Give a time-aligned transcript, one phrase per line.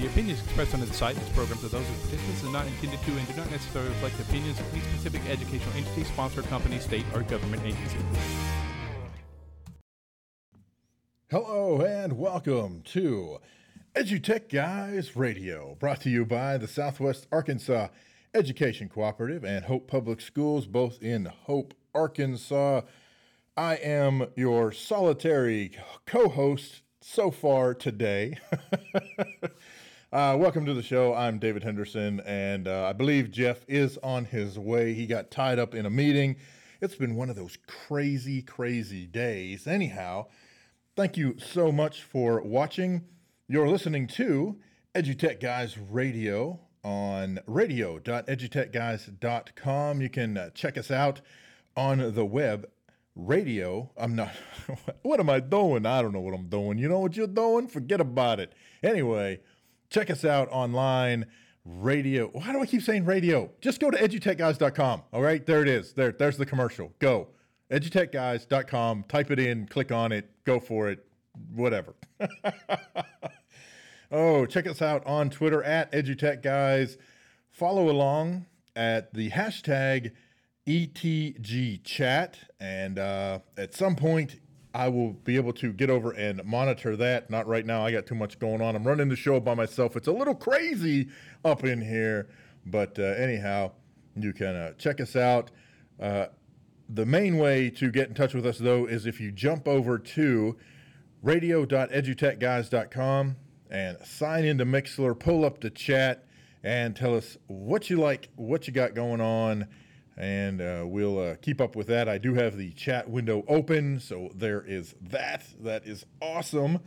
[0.00, 2.66] The opinions expressed on the site and its programs are those of participants and not
[2.66, 6.40] intended to and do not necessarily reflect the opinions of any specific educational entity, sponsor,
[6.40, 7.98] company, state, or government agency.
[11.30, 13.40] Hello and welcome to
[13.94, 17.88] EduTech Guys Radio, brought to you by the Southwest Arkansas
[18.32, 22.80] Education Cooperative and Hope Public Schools, both in Hope, Arkansas.
[23.54, 25.72] I am your solitary
[26.06, 28.38] co host so far today.
[30.12, 31.14] Uh, welcome to the show.
[31.14, 34.92] I'm David Henderson, and uh, I believe Jeff is on his way.
[34.92, 36.34] He got tied up in a meeting.
[36.80, 39.68] It's been one of those crazy, crazy days.
[39.68, 40.26] Anyhow,
[40.96, 43.04] thank you so much for watching.
[43.46, 44.58] You're listening to
[44.96, 50.00] EduTech Guys Radio on radio.edutechguys.com.
[50.00, 51.20] You can uh, check us out
[51.76, 52.68] on the web.
[53.14, 54.32] Radio, I'm not,
[55.02, 55.86] what am I doing?
[55.86, 56.78] I don't know what I'm doing.
[56.78, 57.68] You know what you're doing?
[57.68, 58.52] Forget about it.
[58.82, 59.38] Anyway,
[59.90, 61.26] Check us out online.
[61.64, 62.28] Radio.
[62.28, 63.50] Why do I keep saying radio?
[63.60, 65.02] Just go to edutechguys.com.
[65.12, 65.92] All right, there it is.
[65.92, 66.92] There, there's the commercial.
[66.98, 67.28] Go.
[67.70, 69.04] Edutechguys.com.
[69.08, 71.06] Type it in, click on it, go for it,
[71.54, 71.94] whatever.
[74.10, 76.96] oh, check us out on Twitter at EdutechGuys.
[77.50, 80.12] Follow along at the hashtag
[80.66, 82.34] ETGChat.
[82.58, 84.40] And uh, at some point,
[84.72, 87.30] I will be able to get over and monitor that.
[87.30, 87.84] Not right now.
[87.84, 88.76] I got too much going on.
[88.76, 89.96] I'm running the show by myself.
[89.96, 91.08] It's a little crazy
[91.44, 92.28] up in here.
[92.64, 93.72] But uh, anyhow,
[94.14, 95.50] you can uh, check us out.
[96.00, 96.26] Uh,
[96.88, 99.98] the main way to get in touch with us, though, is if you jump over
[99.98, 100.56] to
[101.22, 103.36] radio.edutechguys.com
[103.70, 106.24] and sign into Mixlr, pull up the chat,
[106.62, 109.66] and tell us what you like, what you got going on
[110.16, 112.08] and uh, we'll uh, keep up with that.
[112.08, 115.44] I do have the chat window open, so there is that.
[115.62, 116.80] That is awesome.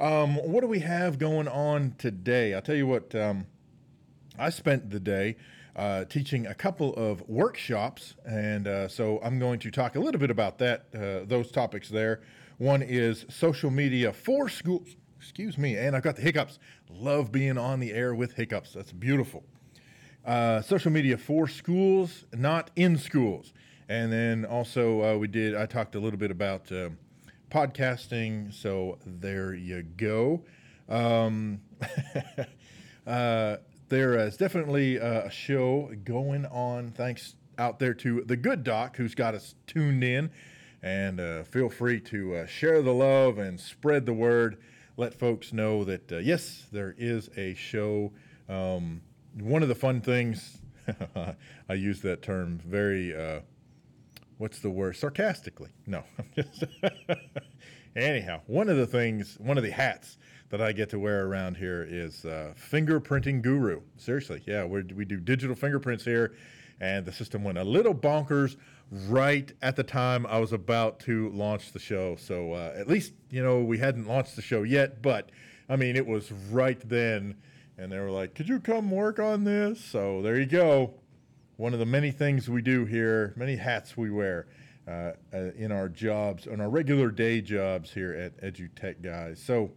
[0.00, 2.52] Um, what do we have going on today?
[2.52, 3.46] I'll tell you what, um,
[4.38, 5.36] I spent the day
[5.76, 10.20] uh, teaching a couple of workshops, and uh, so I'm going to talk a little
[10.20, 12.22] bit about that, uh, those topics there.
[12.58, 14.96] One is social media for schools.
[15.18, 16.58] Excuse me, and I've got the hiccups.
[16.90, 18.74] Love being on the air with hiccups.
[18.74, 19.44] That's beautiful
[20.24, 23.52] uh, social media for schools, not in schools.
[23.88, 25.54] And then also uh, we did.
[25.54, 26.90] I talked a little bit about uh,
[27.50, 28.52] podcasting.
[28.52, 30.42] So there you go.
[30.88, 31.60] Um,
[33.06, 33.56] uh,
[33.88, 36.90] there is definitely a show going on.
[36.92, 40.30] Thanks out there to the good doc who's got us tuned in.
[40.82, 44.58] And uh, feel free to uh, share the love and spread the word.
[44.96, 48.12] Let folks know that yes, there is a show.
[48.48, 49.02] Um,
[49.40, 50.58] one of the fun things,
[51.68, 53.40] I use that term very, uh,
[54.38, 54.96] what's the word?
[54.96, 55.70] Sarcastically.
[55.86, 56.04] No.
[57.96, 60.18] Anyhow, one of the things, one of the hats
[60.50, 63.80] that I get to wear around here is uh, fingerprinting guru.
[63.96, 66.34] Seriously, yeah, we we do digital fingerprints here,
[66.80, 68.56] and the system went a little bonkers
[69.08, 72.16] right at the time I was about to launch the show.
[72.16, 75.30] So uh, at least you know we hadn't launched the show yet, but
[75.68, 77.36] I mean it was right then
[77.78, 80.94] and they were like, "Could you come work on this?" So there you go.
[81.56, 84.46] One of the many things we do here, many hats we wear.
[84.86, 89.42] uh, uh, in our jobs, on our regular day jobs here at EduTech Guys.
[89.42, 89.72] So,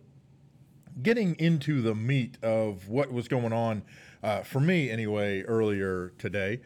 [1.02, 3.84] getting into the meat of what was going on
[4.24, 6.60] uh, for me anyway earlier today.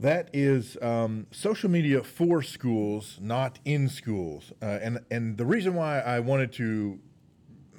[0.00, 4.52] That is um, social media for schools, not in schools.
[4.62, 7.00] Uh, and, and the reason why I wanted to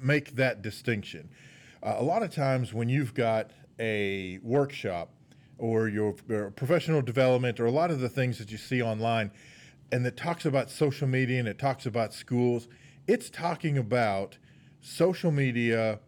[0.02, 1.30] make that distinction
[1.82, 5.10] uh, a lot of times when you've got a workshop
[5.58, 9.30] or your, professional development or a lot of the things that you see online
[9.92, 12.68] and that talks about social media and it talks about schools,
[13.06, 14.38] it's talking about
[14.80, 16.00] social media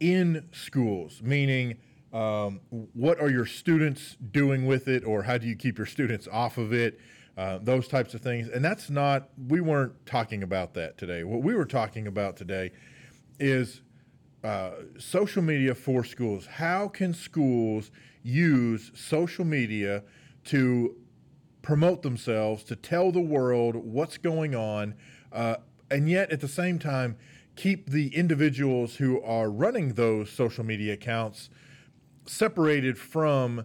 [0.00, 1.76] in schools, meaning
[2.12, 2.60] um,
[2.92, 6.58] what are your students doing with it, or how do you keep your students off
[6.58, 6.98] of it?
[7.38, 8.48] Uh, those types of things.
[8.48, 11.24] And that's not, we weren't talking about that today.
[11.24, 12.72] What we were talking about today
[13.40, 13.80] is
[14.44, 16.46] uh, social media for schools.
[16.46, 17.90] How can schools
[18.22, 20.02] use social media
[20.44, 20.96] to
[21.62, 24.94] promote themselves, to tell the world what's going on,
[25.32, 25.56] uh,
[25.90, 27.16] and yet at the same time,
[27.54, 31.50] keep the individuals who are running those social media accounts
[32.26, 33.64] separated from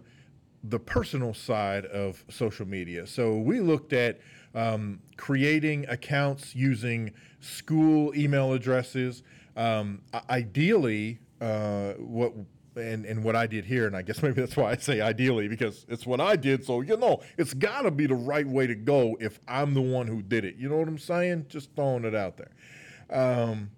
[0.62, 3.06] the personal side of social media.
[3.06, 4.20] So we looked at
[4.54, 9.22] um, creating accounts using school email addresses.
[9.58, 12.32] Um, ideally, uh, what
[12.76, 15.48] and, and what I did here, and I guess maybe that's why I say ideally
[15.48, 16.64] because it's what I did.
[16.64, 19.82] So you know, it's got to be the right way to go if I'm the
[19.82, 20.56] one who did it.
[20.56, 21.46] You know what I'm saying?
[21.48, 22.50] Just throwing it out there.
[23.10, 23.70] Um,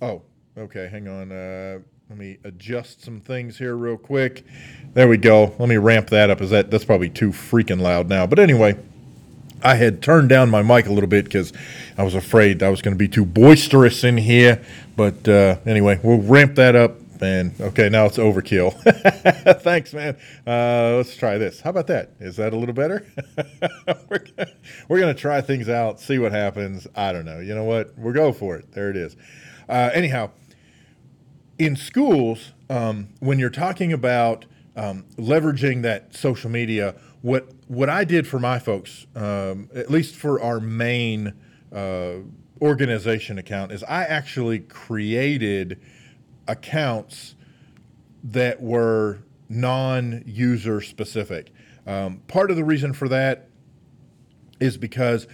[0.00, 0.22] oh,
[0.56, 0.88] okay.
[0.88, 1.32] Hang on.
[1.32, 4.44] Uh, let me adjust some things here real quick.
[4.92, 5.54] There we go.
[5.58, 6.40] Let me ramp that up.
[6.40, 8.26] Is that that's probably too freaking loud now?
[8.26, 8.78] But anyway,
[9.62, 11.52] I had turned down my mic a little bit because
[11.96, 14.62] I was afraid I was going to be too boisterous in here.
[14.96, 17.00] But uh, anyway, we'll ramp that up.
[17.20, 18.72] And okay, now it's overkill.
[19.62, 20.16] Thanks, man.
[20.46, 21.60] Uh, let's try this.
[21.60, 22.10] How about that?
[22.20, 23.06] Is that a little better?
[24.88, 26.86] we're gonna, try things out, see what happens.
[26.94, 27.38] I don't know.
[27.38, 27.96] You know what?
[27.96, 28.72] We'll go for it.
[28.72, 29.16] There it is.
[29.68, 30.30] Uh, anyhow,
[31.58, 34.44] in schools, um, when you're talking about
[34.76, 40.14] um, leveraging that social media, what what I did for my folks, um, at least
[40.14, 41.32] for our main
[41.74, 42.16] uh,
[42.60, 45.80] organization account, is I actually created
[46.46, 47.34] accounts
[48.24, 51.50] that were non-user specific.
[51.86, 53.48] Um, part of the reason for that
[54.60, 55.26] is because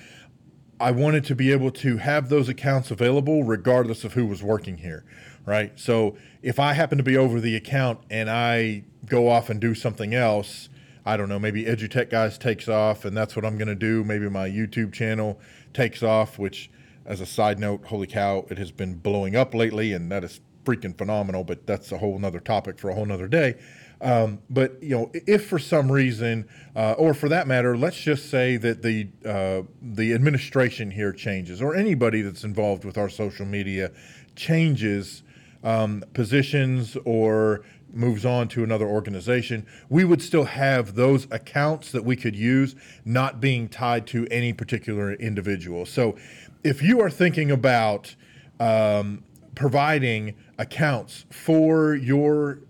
[0.79, 4.79] I wanted to be able to have those accounts available regardless of who was working
[4.79, 5.05] here
[5.47, 5.73] right?
[5.81, 9.75] So if I happen to be over the account and I go off and do
[9.75, 10.69] something else,
[11.05, 14.05] I don't know, maybe EduTech Guys takes off and that's what I'm going to do.
[14.05, 15.41] Maybe my YouTube channel
[15.73, 16.71] takes off, which,
[17.07, 20.41] as a side note, holy cow, it has been blowing up lately and that is
[20.65, 23.57] freaking phenomenal, but that's a whole nother topic for a whole nother day.
[24.03, 28.31] Um, but you know, if for some reason, uh, or for that matter, let's just
[28.31, 33.45] say that the uh, the administration here changes, or anybody that's involved with our social
[33.45, 33.93] media
[34.37, 35.23] changes
[35.63, 37.63] um, positions or
[37.95, 42.75] moves on to another organization, we would still have those accounts that we could use
[43.05, 45.87] not being tied to any particular individual.
[45.87, 46.17] So
[46.63, 48.15] if you are thinking about
[48.59, 52.61] um, providing accounts for your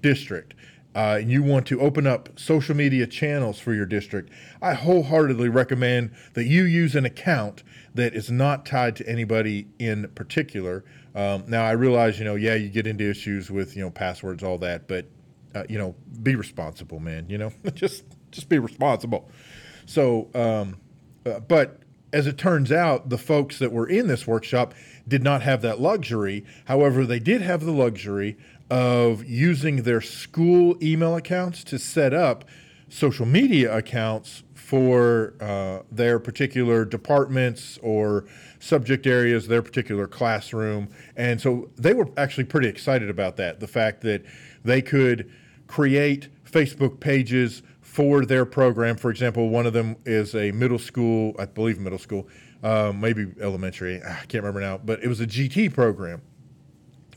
[0.00, 0.54] district,
[0.94, 4.30] uh, and you want to open up social media channels for your district,
[4.60, 7.62] I wholeheartedly recommend that you use an account
[7.94, 10.84] that is not tied to anybody in particular.
[11.14, 14.42] Um, now, I realize, you know, yeah, you get into issues with, you know, passwords,
[14.42, 15.06] all that, but,
[15.54, 17.28] uh, you know, be responsible, man.
[17.28, 19.30] You know, just just be responsible.
[19.86, 20.80] So, um,
[21.26, 21.80] uh, but
[22.12, 24.74] as it turns out, the folks that were in this workshop
[25.08, 26.44] did not have that luxury.
[26.66, 28.36] However, they did have the luxury
[28.70, 32.44] of using their school email accounts to set up
[32.88, 34.42] social media accounts
[34.72, 38.24] for uh, their particular departments or
[38.58, 40.88] subject areas, their particular classroom.
[41.14, 44.24] And so they were actually pretty excited about that the fact that
[44.64, 45.30] they could
[45.66, 48.96] create Facebook pages for their program.
[48.96, 52.26] For example, one of them is a middle school, I believe middle school,
[52.62, 56.22] uh, maybe elementary, I can't remember now, but it was a GT program.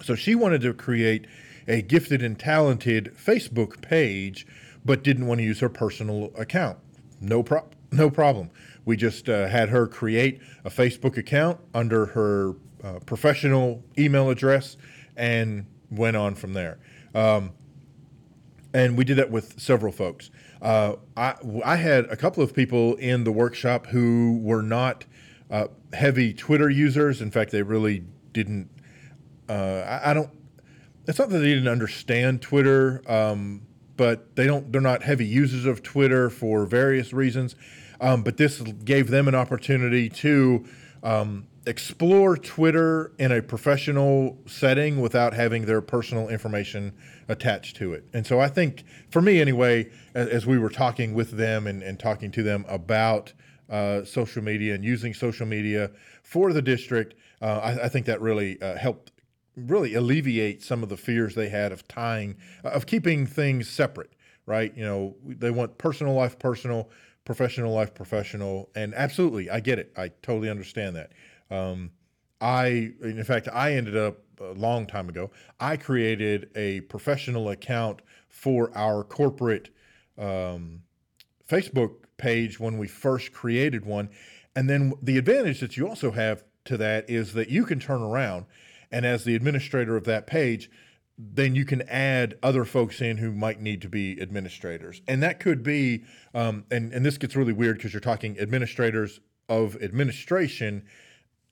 [0.04, 1.26] So she wanted to create
[1.70, 4.46] a gifted and talented Facebook page,
[4.84, 6.80] but didn't want to use her personal account
[7.20, 8.50] no pro- no problem.
[8.86, 14.78] We just uh, had her create a Facebook account under her uh, professional email address
[15.16, 16.78] and went on from there.
[17.14, 17.54] Um,
[18.74, 20.30] and we did that with several folks.
[20.62, 25.06] Uh, I, I had a couple of people in the workshop who were not
[25.50, 27.22] uh, heavy Twitter users.
[27.22, 28.04] In fact, they really
[28.34, 28.70] didn't.
[29.48, 29.54] Uh,
[29.88, 30.30] I, I, don't.
[31.08, 33.02] It's not that they didn't understand Twitter.
[33.08, 33.62] Um,
[33.98, 37.56] but they don't they're not heavy users of Twitter for various reasons.
[38.02, 40.66] Um, but this gave them an opportunity to
[41.04, 46.94] um, explore Twitter in a professional setting without having their personal information
[47.28, 48.06] attached to it.
[48.14, 51.82] And so I think, for me anyway, as, as we were talking with them and,
[51.82, 53.34] and talking to them about
[53.70, 55.90] uh, social media and using social media
[56.22, 59.12] for the district, uh, I, I, think that really uh, helped
[59.56, 64.14] really alleviate some of the fears they had of tying, of keeping things separate,
[64.46, 64.76] right?
[64.76, 66.90] You know, they want personal life personal,
[67.24, 68.70] professional life professional.
[68.76, 69.92] And absolutely, I get it.
[69.98, 71.12] I totally understand that.
[71.50, 71.92] Um,
[72.42, 75.32] I, in fact, I ended up a long time ago.
[75.60, 79.70] I created a professional account for our corporate
[80.18, 80.82] um,
[81.48, 84.10] Facebook page when we first created one.
[84.56, 88.02] And then the advantage that you also have to that is that you can turn
[88.02, 88.46] around
[88.92, 90.70] and as the administrator of that page,
[91.18, 95.02] then you can add other folks in who might need to be administrators.
[95.08, 99.20] And that could be, um, and, and this gets really weird because you're talking administrators
[99.48, 100.84] of administration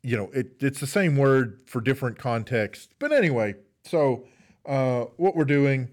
[0.04, 2.90] you know, it, it's the same word for different contexts.
[3.00, 4.26] But anyway, so
[4.66, 5.90] uh, what we're doing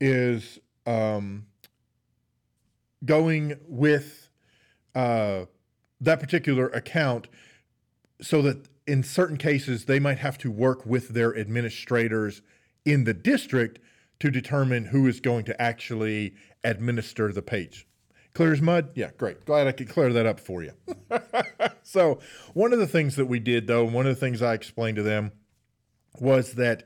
[0.00, 1.46] is um,
[3.04, 4.30] going with
[4.94, 5.44] uh,
[6.00, 7.28] that particular account
[8.20, 12.42] so that in certain cases they might have to work with their administrators
[12.84, 13.78] in the district
[14.20, 17.86] to determine who is going to actually administer the page.
[18.34, 18.90] Clear as mud?
[18.94, 19.44] Yeah, great.
[19.44, 20.72] Glad I could clear that up for you.
[21.82, 22.18] so,
[22.52, 25.02] one of the things that we did, though, one of the things I explained to
[25.02, 25.32] them
[26.18, 26.82] was that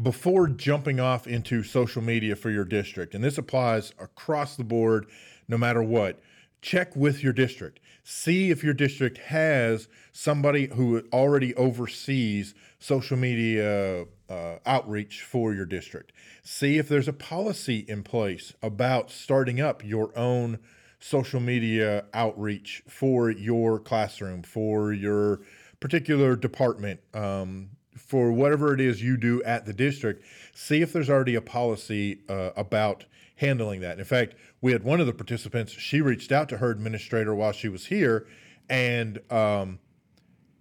[0.00, 5.06] before jumping off into social media for your district, and this applies across the board
[5.48, 6.20] no matter what,
[6.60, 7.80] check with your district.
[8.04, 15.66] See if your district has somebody who already oversees social media uh, outreach for your
[15.66, 16.12] district.
[16.42, 20.58] See if there's a policy in place about starting up your own
[20.98, 25.40] social media outreach for your classroom, for your
[25.78, 31.10] particular department, um, for whatever it is you do at the district, see if there's
[31.10, 33.04] already a policy uh, about
[33.36, 33.98] handling that.
[33.98, 37.52] In fact, we had one of the participants, she reached out to her administrator while
[37.52, 38.26] she was here,
[38.70, 39.78] and um,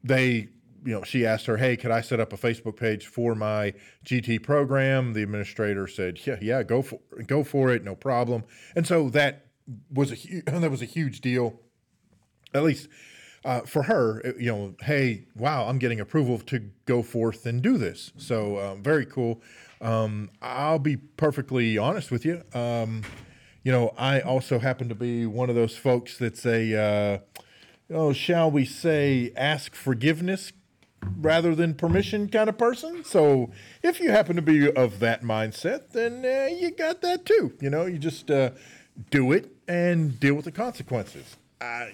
[0.03, 0.49] they
[0.83, 3.73] you know, she asked her, "Hey, could I set up a Facebook page for my
[4.05, 8.43] GT program?" The administrator said, "Yeah, yeah, go for go for it, no problem."
[8.75, 9.45] And so that
[9.93, 11.59] was a huge that was a huge deal,
[12.53, 12.89] at least
[13.45, 14.33] uh, for her.
[14.39, 18.11] You know, hey, wow, I'm getting approval to go forth and do this.
[18.17, 19.41] So um, very cool.
[19.81, 22.43] Um, I'll be perfectly honest with you.
[22.53, 23.03] Um,
[23.63, 27.43] you know, I also happen to be one of those folks that's a, uh,
[27.93, 30.51] oh, shall we say, ask forgiveness
[31.19, 33.03] rather than permission kind of person.
[33.03, 33.51] So
[33.83, 37.53] if you happen to be of that mindset, then uh, you got that too.
[37.59, 38.51] You know, you just uh,
[39.09, 41.37] do it and deal with the consequences.
[41.59, 41.87] Uh,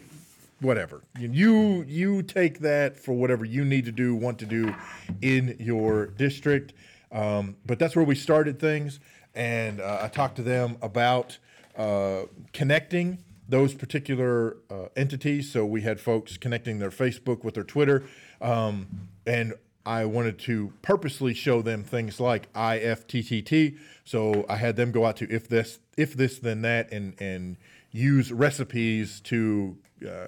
[0.59, 4.73] whatever you you take that for whatever you need to do, want to do
[5.21, 6.73] in your district.
[7.11, 8.99] Um, but that's where we started things,
[9.33, 11.37] and uh, I talked to them about
[11.77, 15.51] uh, connecting those particular uh, entities.
[15.51, 18.03] So we had folks connecting their Facebook with their Twitter,
[18.41, 18.87] um,
[19.25, 19.53] and
[19.85, 23.77] I wanted to purposely show them things like IFTTT.
[24.03, 27.57] So I had them go out to if this, if this, then that, and and
[27.91, 30.27] use recipes to uh,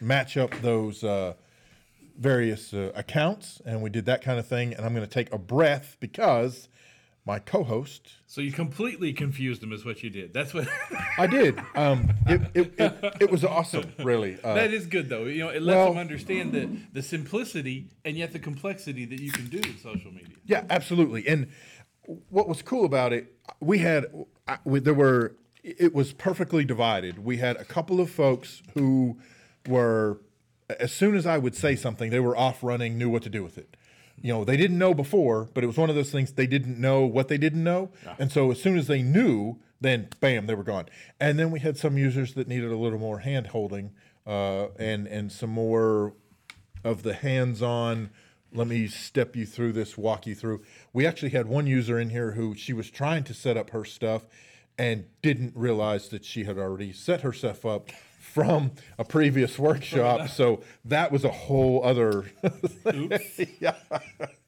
[0.00, 1.34] match up those uh,
[2.18, 4.72] various uh, accounts, and we did that kind of thing.
[4.72, 6.68] And I'm going to take a breath because
[7.26, 8.12] my co-host.
[8.34, 10.34] So you completely confused him, is what you did.
[10.34, 10.66] That's what
[11.18, 11.56] I did.
[11.76, 14.38] Um, it, it, it, it, was awesome, really.
[14.42, 15.26] Uh, that is good, though.
[15.26, 19.20] You know, it lets well, them understand the the simplicity and yet the complexity that
[19.20, 20.34] you can do with social media.
[20.46, 21.28] Yeah, absolutely.
[21.28, 21.46] And
[22.28, 24.06] what was cool about it, we had
[24.64, 27.24] we, there were it was perfectly divided.
[27.24, 29.16] We had a couple of folks who
[29.68, 30.18] were
[30.80, 33.44] as soon as I would say something, they were off running, knew what to do
[33.44, 33.76] with it
[34.20, 36.80] you know they didn't know before but it was one of those things they didn't
[36.80, 37.90] know what they didn't know.
[38.04, 38.16] Yeah.
[38.18, 40.86] and so as soon as they knew then bam they were gone.
[41.20, 43.92] And then we had some users that needed a little more hand holding
[44.26, 46.14] uh, and and some more
[46.82, 48.10] of the hands-on
[48.54, 50.62] let me step you through this walk you through.
[50.92, 53.84] We actually had one user in here who she was trying to set up her
[53.84, 54.26] stuff
[54.78, 57.90] and didn't realize that she had already set herself up
[58.24, 60.28] from a previous workshop.
[60.30, 62.24] so that was a whole other.
[62.94, 63.40] Oops.
[63.60, 63.74] yeah.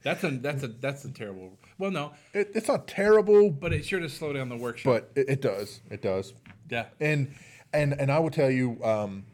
[0.03, 1.59] That's a that's a that's a terrible.
[1.79, 4.93] Well, no, it, it's not terrible, but it sure does slow down the workshop.
[4.93, 5.81] But it, it does.
[5.91, 6.33] It does.
[6.71, 6.87] Yeah.
[7.01, 7.35] And
[7.73, 9.25] and and I will tell you, um,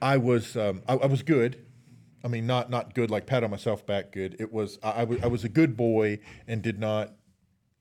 [0.00, 1.62] I was um, I, I was good.
[2.24, 4.12] I mean, not not good like pat on myself back.
[4.12, 4.36] Good.
[4.38, 7.12] It was I, I was I was a good boy and did not.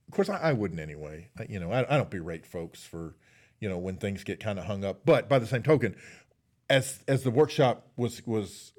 [0.07, 1.29] Of course, I, I wouldn't anyway.
[1.37, 3.15] I, you know, I, I don't berate folks for
[3.65, 5.07] you know, when things get kind of hung up.
[5.07, 5.95] But by the same token,
[6.69, 8.73] as as the workshop was was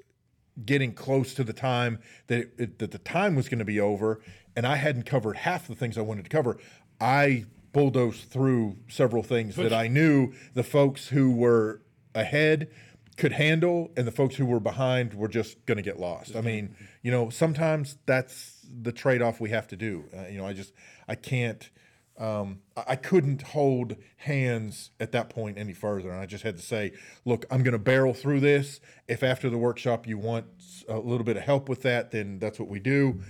[0.63, 3.81] getting close to the time that it, it, that the time was going to be
[3.81, 4.21] over,
[4.55, 6.57] and I hadn't covered half the things I wanted to cover,
[7.01, 11.81] I bulldozed through several things that I knew the folks who were
[12.15, 12.69] ahead
[13.17, 16.33] could handle, and the folks who were behind were just going to get lost.
[16.33, 20.05] I mean, you know, sometimes that's the trade off we have to do.
[20.17, 20.71] Uh, you know, I just
[21.09, 21.69] I can't.
[22.17, 26.63] Um, I couldn't hold hands at that point any further, and I just had to
[26.63, 26.93] say,
[27.25, 28.79] "Look, I'm going to barrel through this.
[29.07, 30.45] If after the workshop you want
[30.89, 33.21] a little bit of help with that, then that's what we do."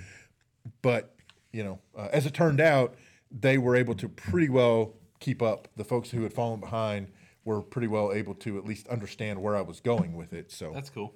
[0.81, 1.13] But
[1.51, 2.95] you know, uh, as it turned out,
[3.31, 5.67] they were able to pretty well keep up.
[5.75, 7.09] The folks who had fallen behind
[7.43, 10.51] were pretty well able to at least understand where I was going with it.
[10.51, 11.13] So That's cool.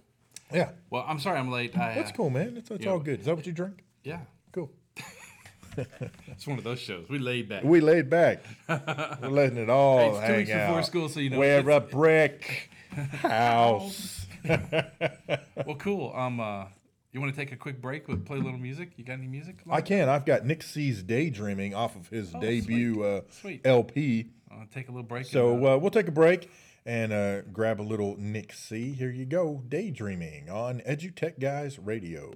[0.51, 1.77] yeah, Well, I'm sorry I'm late.
[1.77, 2.55] I, that's uh, cool, man.
[2.57, 3.19] It's, it's all good.
[3.19, 3.83] Is that what you drink?
[4.03, 4.71] Yeah, Cool.
[6.27, 7.07] it's one of those shows.
[7.09, 7.63] We laid back.
[7.63, 8.43] We laid back.
[8.69, 11.59] We're letting it all Hey, it's two hang weeks before school, so you know, We're
[11.59, 12.69] it's- a brick
[13.21, 14.25] house.
[14.45, 16.11] Well, cool.
[16.15, 16.65] Um, uh,
[17.11, 18.91] you want to take a quick break with play a little music?
[18.97, 19.59] You got any music?
[19.69, 20.09] I can.
[20.09, 23.61] I've got Nick C's Daydreaming off of his debut uh, Sweet.
[23.65, 24.29] LP.
[24.49, 25.25] Uh, take a little break.
[25.25, 26.49] So and, uh, uh, we'll take a break
[26.85, 28.93] and uh, grab a little Nick C.
[28.93, 29.61] Here you go.
[29.67, 32.31] Daydreaming on EduTech Guys Radio.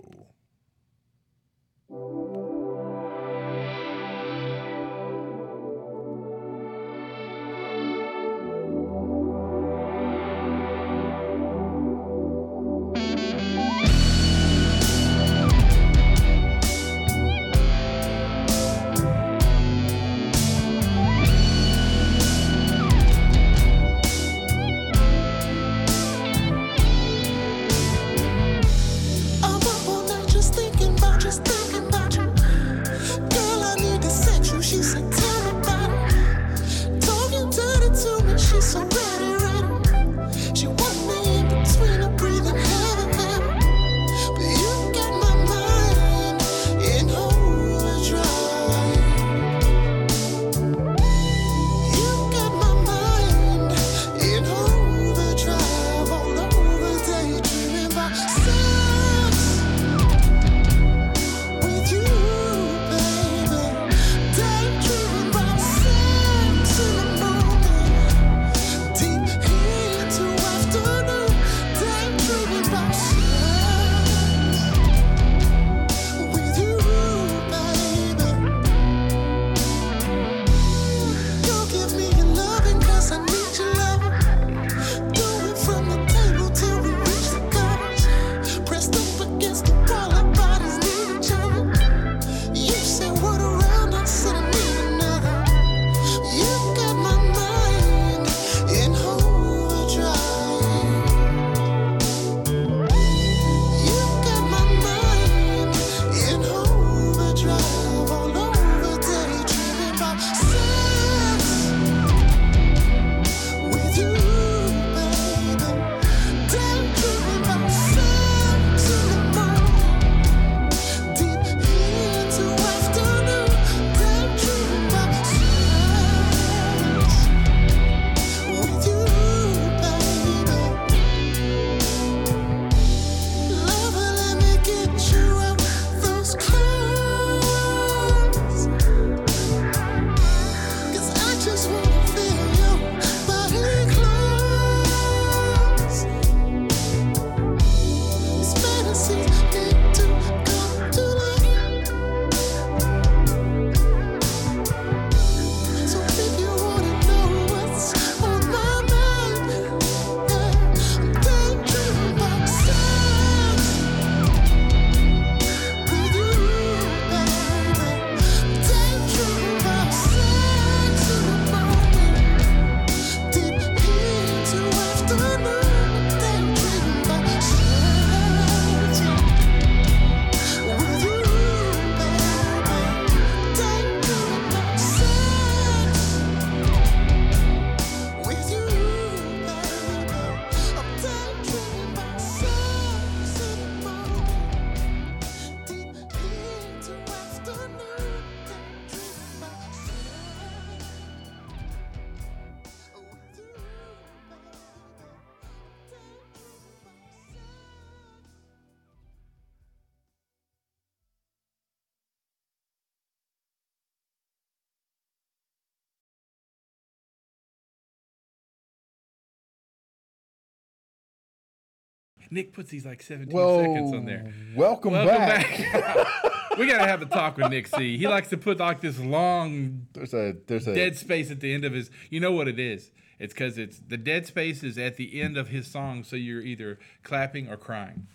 [222.32, 223.62] Nick puts these like 17 Whoa!
[223.62, 224.34] seconds on there.
[224.56, 225.72] Welcome, Welcome back.
[225.72, 226.08] back.
[226.58, 227.98] we gotta have a talk with Nick C.
[227.98, 231.54] He likes to put like this long there's a there's a dead space at the
[231.54, 231.90] end of his.
[232.10, 232.92] You know what it is?
[233.20, 236.42] It's because it's the dead space is at the end of his song, so you're
[236.42, 238.08] either clapping or crying.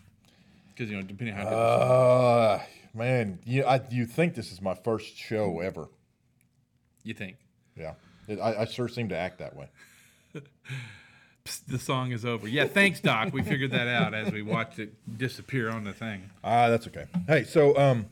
[0.75, 1.45] Because you know, depending how.
[1.45, 2.63] Uh,
[2.95, 5.89] man, you I, you think this is my first show ever?
[7.03, 7.37] you think
[7.77, 7.95] Yeah,
[8.29, 9.69] It- I, I sure seem to act that way.
[11.45, 12.47] Psst, the song is over?
[12.47, 13.33] Yeah, thanks, Doc.
[13.33, 16.31] We figured that out as we watched it disappear on the thing.
[16.45, 17.07] Ah, that's okay.
[17.27, 18.07] Hey, so um,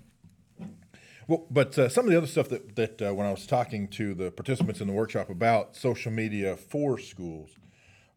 [1.27, 3.87] well, but uh, some of the other stuff that that uh, when I was talking
[3.89, 7.51] to the participants in the workshop about social media for schools,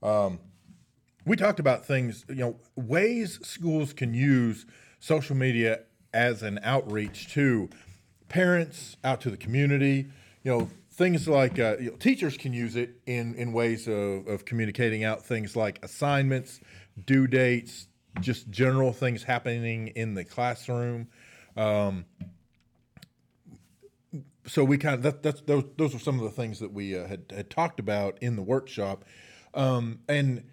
[0.01, 0.39] um,
[1.25, 4.65] we talked about things, you know, ways schools can use
[4.99, 5.81] social media
[6.13, 7.69] as an outreach to
[8.29, 10.07] parents, out to the community.
[10.43, 10.69] You know,
[11.01, 15.03] things like uh, you know, teachers can use it in in ways of, of communicating
[15.03, 16.59] out things like assignments,
[17.07, 17.87] due dates,
[18.19, 21.07] just general things happening in the classroom.
[21.57, 22.05] Um,
[24.45, 26.95] so we kind of that, that's those those are some of the things that we
[26.95, 29.03] uh, had had talked about in the workshop,
[29.55, 30.43] um, and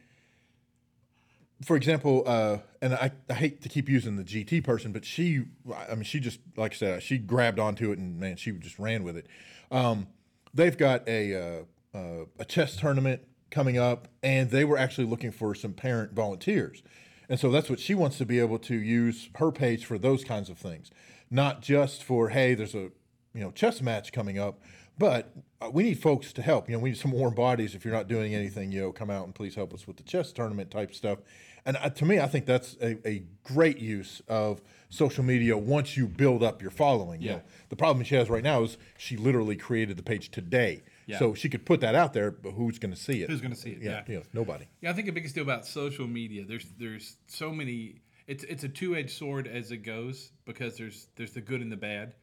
[1.63, 5.43] for example, uh, and I, I hate to keep using the GT person, but she,
[5.91, 8.79] I mean, she just like I said, she grabbed onto it and man, she just
[8.79, 9.27] ran with it.
[9.71, 10.07] Um,
[10.55, 11.63] they've got a uh,
[11.95, 16.83] uh, a chess tournament coming up, and they were actually looking for some parent volunteers,
[17.29, 20.25] and so that's what she wants to be able to use her page for those
[20.25, 20.91] kinds of things,
[21.31, 22.91] not just for hey, there's a
[23.35, 24.61] you know chess match coming up,
[24.99, 26.69] but uh, we need folks to help.
[26.69, 27.75] You know, we need some warm bodies.
[27.75, 30.03] If you're not doing anything, you know, come out and please help us with the
[30.03, 31.19] chess tournament type stuff.
[31.67, 35.97] And uh, to me, I think that's a, a great use of social media once
[35.97, 37.21] you build up your following.
[37.21, 37.35] You Yeah.
[37.37, 40.83] know, the problem she has right now is she literally created the page today.
[41.07, 41.19] Yeah.
[41.19, 43.29] So she could put that out there, but who's going to see it?
[43.31, 43.83] Who's gonna see it?
[43.83, 44.03] Yeah, Yeah.
[44.09, 44.67] you know, nobody.
[44.81, 47.97] Yeah, I think the biggest deal about social media, there's there's so many.
[48.27, 51.73] It's it's a two edged sword as it goes because there's there's the good and
[51.73, 52.15] the bad.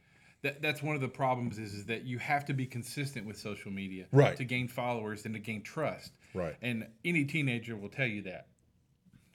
[0.45, 3.35] That that's one of the problems is is that you have to be consistent with
[3.37, 4.37] social media Right.
[4.37, 6.11] to gain followers and to gain trust.
[6.35, 6.55] Right.
[6.61, 8.45] And any teenager will tell you that.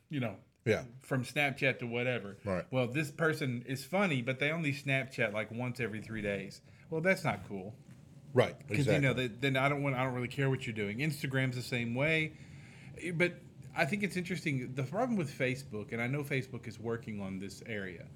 [0.09, 0.37] You know.
[0.65, 0.83] Yeah.
[1.03, 2.37] From Snapchat to whatever.
[2.45, 2.65] Right.
[2.71, 6.61] Well, this person is funny, but they only Snapchat like once every three days.
[6.91, 7.75] Well, that's not cool.
[8.33, 8.57] Right.
[8.69, 8.95] Because Exactly.
[8.95, 10.99] you know, they, then I don't want, I don't really care what you're doing.
[10.99, 12.35] Instagram's the same way,
[13.15, 13.35] but
[13.77, 14.75] I think it's interesting.
[14.75, 18.07] The problem with Facebook, and I know Facebook is working on this area.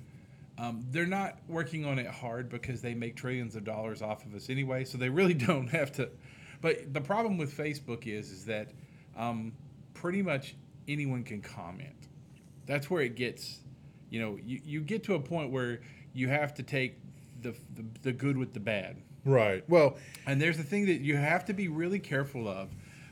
[0.57, 4.35] Um, they're not working on it hard because they make trillions of dollars off of
[4.35, 6.11] us anyway, so they really don't have to.
[6.61, 8.71] But the problem with Facebook is, is that
[9.17, 9.53] um,
[9.95, 10.55] pretty much
[10.89, 12.09] anyone can comment.
[12.67, 13.61] That's where it gets,
[14.11, 15.81] you know, you, you get to a point where
[16.15, 16.99] you have to take
[17.43, 18.97] the, the, the good with the bad.
[19.25, 19.65] right.
[19.69, 22.71] Well, And there's the thing that you have to be really careful of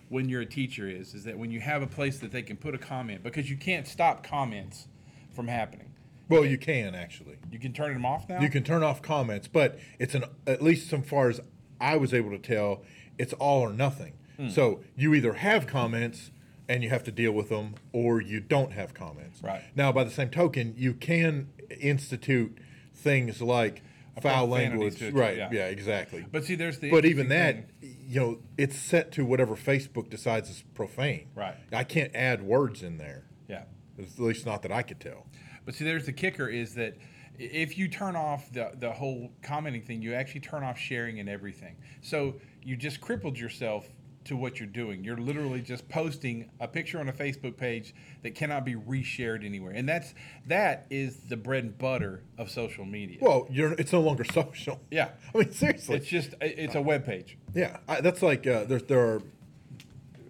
[0.09, 2.57] when you're a teacher is is that when you have a place that they can
[2.57, 4.87] put a comment because you can't stop comments
[5.35, 5.92] from happening.
[6.33, 7.39] Well, you can actually.
[7.51, 8.41] You can turn them off now.
[8.41, 11.41] You can turn off comments, but it's an at least so far as
[11.81, 12.83] I was able to tell,
[13.19, 14.15] it's all or nothing.
[14.37, 14.49] Hmm.
[14.49, 16.31] So you either have comments
[16.69, 19.43] and you have to deal with them, or you don't have comments.
[19.43, 19.63] Right.
[19.75, 21.49] Now, by the same token, you can
[21.81, 22.57] institute
[22.95, 23.83] things like
[24.21, 25.03] foul language.
[25.03, 25.37] it, right.
[25.37, 25.49] yeah.
[25.53, 25.67] Yeah.
[25.67, 26.25] Exactly.
[26.31, 27.97] But see, there's the But even that, thing.
[28.07, 31.29] you know, it's set to whatever Facebook decides is profane.
[31.35, 31.57] Right.
[31.73, 33.25] I can't add words in there.
[33.49, 33.65] Yeah.
[33.99, 35.27] At least not that I could tell.
[35.65, 36.97] But see, there's the kicker is that
[37.39, 41.29] if you turn off the, the whole commenting thing, you actually turn off sharing and
[41.29, 41.77] everything.
[42.03, 43.89] So you just crippled yourself
[44.25, 45.03] to what you're doing.
[45.03, 49.73] You're literally just posting a picture on a Facebook page that cannot be reshared anywhere.
[49.73, 50.15] And that's
[50.47, 53.19] that is the bread and butter of social media.
[53.21, 54.81] Well, you're it's no longer social.
[54.91, 55.11] Yeah.
[55.35, 55.97] I mean, seriously.
[55.97, 57.37] it's just it's a web page.
[57.55, 58.79] Yeah, I, that's like uh, there.
[58.79, 59.23] There are,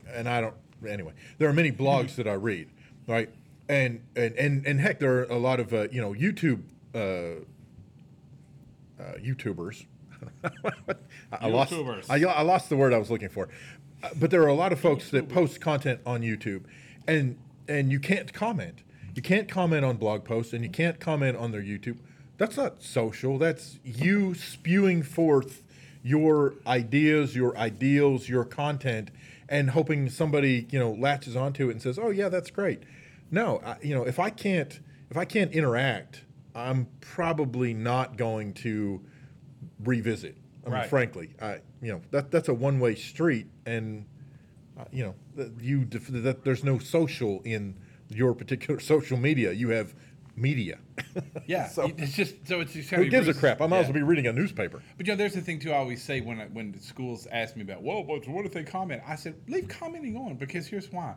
[0.09, 0.55] and I don't.
[0.87, 2.69] Anyway, there are many blogs that I read,
[3.07, 3.31] right?
[3.73, 6.61] And and and and heck, there are a lot of uh, you know YouTube
[6.95, 7.41] uh,
[9.03, 9.87] uh, YouTubers.
[10.45, 10.95] I,
[11.41, 11.73] I lost.
[11.73, 12.05] YouTubers.
[12.11, 13.49] I, I lost the word I was looking for,
[14.03, 16.65] Uh, but there are a lot of folks that post content on YouTube,
[17.09, 18.83] and and you can't comment.
[19.15, 21.97] You can't comment on blog posts, and you can't comment on their YouTube.
[22.37, 23.39] That's not social.
[23.39, 25.63] That's you spewing forth
[26.03, 29.11] your ideas, your ideals, your content,
[29.49, 32.83] and hoping somebody you know latches onto it and says, "Oh yeah, that's great."
[33.33, 34.79] No, I, you know if I can't
[35.11, 36.23] if I can't interact,
[36.55, 39.01] I'm probably not going to
[39.85, 40.37] revisit.
[40.65, 40.89] I mean, Right.
[40.89, 44.05] frankly, I you know that that's a one way street, and
[44.79, 47.75] uh, you know that you def- that there's no social in
[48.09, 49.53] your particular social media.
[49.53, 49.95] You have
[50.37, 50.79] media.
[51.47, 53.61] Yeah, So- it's just so it's just Who gives a crap?
[53.61, 54.81] I might as well be reading a newspaper.
[54.97, 55.73] But you know, there's the thing too.
[55.73, 58.53] I always say when I, when the schools ask me about, well, what, what if
[58.53, 59.03] they comment?
[59.07, 61.15] I said, leave commenting on because here's why: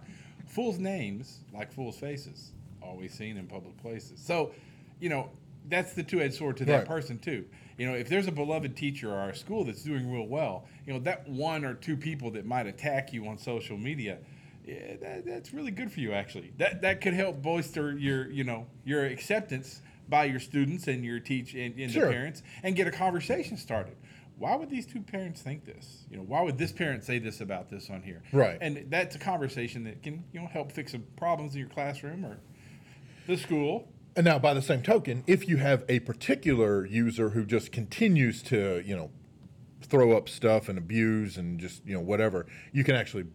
[0.48, 4.20] fools' names, like fools' faces, always seen in public places.
[4.20, 4.52] So,
[5.00, 5.30] you know,
[5.68, 6.86] that's the two-edged sword to that Right.
[6.86, 7.46] person too.
[7.78, 10.94] You know, if there's a beloved teacher or a school that's doing real well, you
[10.94, 14.20] know, that one or two people that might attack you on social media,
[14.66, 16.54] yeah, that, that's really good for you actually.
[16.58, 21.20] That that could help bolster your, you know, your acceptance by your students and your
[21.20, 22.06] teach and, and Sure.
[22.06, 23.96] the parents and get a conversation started.
[24.38, 26.06] Why would these two parents think this?
[26.10, 28.22] You know, why would this parent say this about this on here?
[28.34, 28.58] Right.
[28.62, 32.26] And that's a conversation that can, you know, help fix some problems in your classroom
[32.26, 32.38] or
[33.28, 33.88] the school.
[34.18, 38.42] And now, by the same token, if you have a particular user who just continues
[38.44, 39.12] to, you know,
[39.82, 43.26] throw up stuff and abuse and just, you know, whatever, you can actually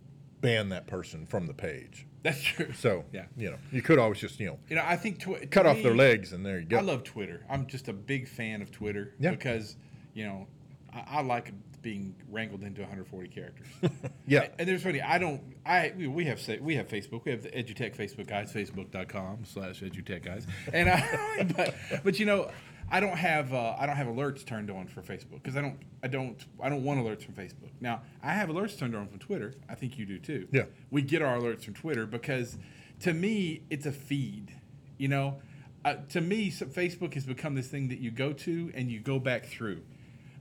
[0.41, 2.07] ban that person from the page.
[2.23, 2.73] That's true.
[2.73, 3.27] So, Yeah.
[3.37, 5.83] you know, you could always just, you know, You know, I think twi- cut off
[5.83, 6.79] their legs and there you go.
[6.79, 7.45] I love Twitter.
[7.49, 9.31] I'm just a big fan of Twitter Yeah.
[9.31, 9.77] because,
[10.15, 10.47] you know,
[10.93, 13.67] I, I like being wrangled into 140 characters.
[14.27, 14.49] yeah.
[14.59, 15.01] And there's funny.
[15.01, 15.43] I don't.
[15.65, 17.25] I we, have we have Facebook.
[17.25, 18.53] We have the EduTech Facebook guys.
[18.53, 20.47] Facebook.com slash EduTech guys.
[20.73, 21.75] And I, but
[22.05, 22.51] but you know,
[22.91, 25.79] I don't have uh, I don't have alerts turned on for Facebook because I don't
[26.03, 27.71] I don't I don't want alerts from Facebook.
[27.81, 29.55] Now I have alerts turned on from Twitter.
[29.69, 30.49] I think you do too.
[30.51, 30.65] Yeah.
[30.91, 32.59] We get our alerts from Twitter because
[33.01, 34.55] to me it's a feed.
[34.99, 35.41] You know,
[35.85, 39.01] uh, to me so Facebook has become this thing that you go to and you
[39.01, 39.83] go back through.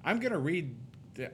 [0.04, 0.76] I'm gonna read.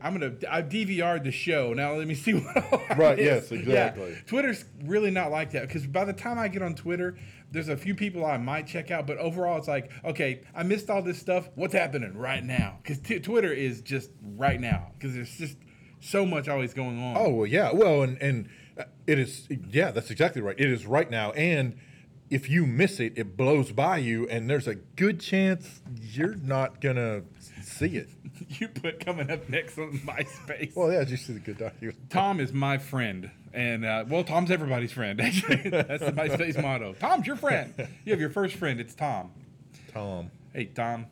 [0.02, 0.34] I'm gonna.
[0.50, 1.74] I DVR'd the show.
[1.74, 2.98] Now let me see what.
[2.98, 4.12] Right, it yes, exactly.
[4.12, 4.16] Yeah.
[4.26, 7.18] Twitter's really not like that because by the time I get on Twitter,
[7.52, 10.90] there's a few people I might check out, but overall it's like, okay, I missed
[10.90, 11.50] all this stuff.
[11.56, 12.80] What's happening right now?
[12.82, 15.58] Because t- Twitter is just right now because there's just
[16.00, 17.16] so much always going on.
[17.18, 17.72] Oh well, yeah.
[17.72, 18.50] Well, and and
[18.80, 19.48] uh, it is.
[19.70, 20.60] Yeah, that's exactly right.
[20.60, 21.78] It is right now, and
[22.30, 26.82] if you miss it, it blows by you, and there's a good chance you're not
[26.82, 27.24] gonna
[27.62, 28.10] see it.
[28.50, 30.76] you put coming up next on MySpace.
[30.76, 31.98] Well, yeah, just the good document?
[32.10, 35.22] Tom is my friend, and uh, well, Tom's everybody's friend.
[35.22, 36.94] Actually, that's the MySpace motto.
[36.94, 37.74] Tom's your friend.
[38.06, 38.80] You have your first friend.
[38.80, 39.32] It's Tom.
[39.94, 40.32] Tom.
[40.54, 41.08] Hey, Tom.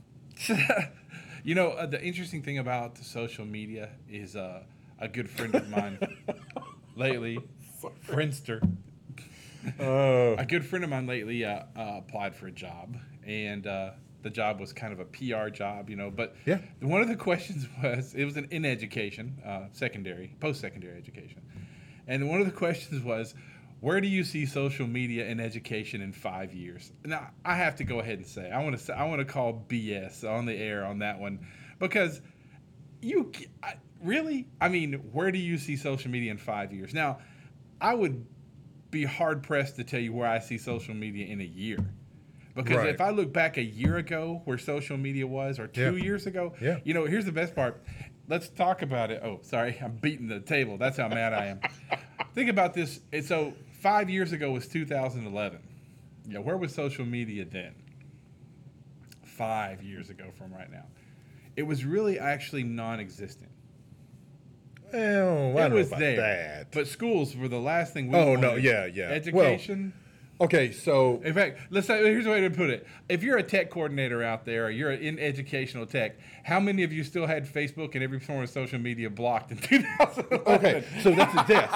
[1.44, 4.64] you know, uh, the interesting thing about social media is uh,
[5.00, 6.00] a good friend of mine
[6.96, 7.40] lately,
[8.08, 8.62] Friendster.
[9.80, 13.92] Oh, A good friend of mine lately uh, uh, applied for a job, and uh,
[14.22, 16.12] the job was kind of a PR job, you know.
[16.12, 16.60] But Yeah.
[16.82, 21.42] one of the questions was it was an, in education, uh, secondary, post secondary education,
[22.08, 23.36] and one of the questions was,
[23.80, 26.92] where do you see social media in education in five years?
[27.06, 29.66] Now I have to go ahead and say I want to I want to call
[29.68, 31.46] BS on the air on that one
[31.80, 32.22] because
[33.02, 37.20] you I, really i mean where do you see social media in five years now
[37.82, 38.26] i would
[38.94, 41.80] be hard pressed to tell you where i see social media in a year.
[42.56, 42.90] Because Right.
[42.90, 46.04] if i look back a year ago where social media was or two Yeah.
[46.04, 46.80] years ago Yeah.
[46.86, 47.84] you know here's the best part.
[48.30, 49.22] Let's talk about it.
[49.24, 50.78] Oh sorry i'm beating the table.
[50.78, 51.60] That's how mad i am.
[52.36, 53.02] Think about this.
[53.24, 55.60] So five years ago was 2011
[56.28, 57.74] yeah where was social media then?
[59.26, 60.86] Five years ago from right now.
[61.56, 63.50] It was really actually non-existent
[64.94, 66.72] well, I it was about there, that.
[66.72, 68.18] but schools were the last thing we.
[68.18, 68.64] Oh, no, wanted.
[68.64, 69.10] yeah, yeah.
[69.10, 69.94] Education.
[70.42, 73.44] okay, so in fact, let's say here's the way to put it: if you're a
[73.44, 77.46] tech coordinator out there, or you're in educational tech, how many of you still had
[77.52, 80.42] Facebook and every form of social media blocked in 2011?
[80.48, 81.72] okay, so that's this.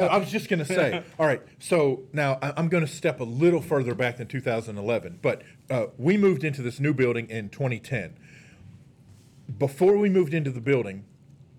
[0.00, 1.02] I was just gonna say.
[1.18, 5.86] All right, so now I'm gonna step a little further back than 2011, but uh,
[5.96, 8.16] we moved into this new building in 2010.
[9.58, 11.04] Before we moved into the building,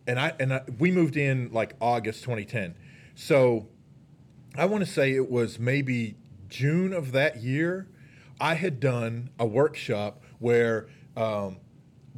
[0.09, 2.73] and I and I, we moved in like August 2010,
[3.13, 3.67] so
[4.57, 6.15] I want to say it was maybe
[6.49, 7.87] June of that year.
[8.41, 11.57] I had done a workshop where um,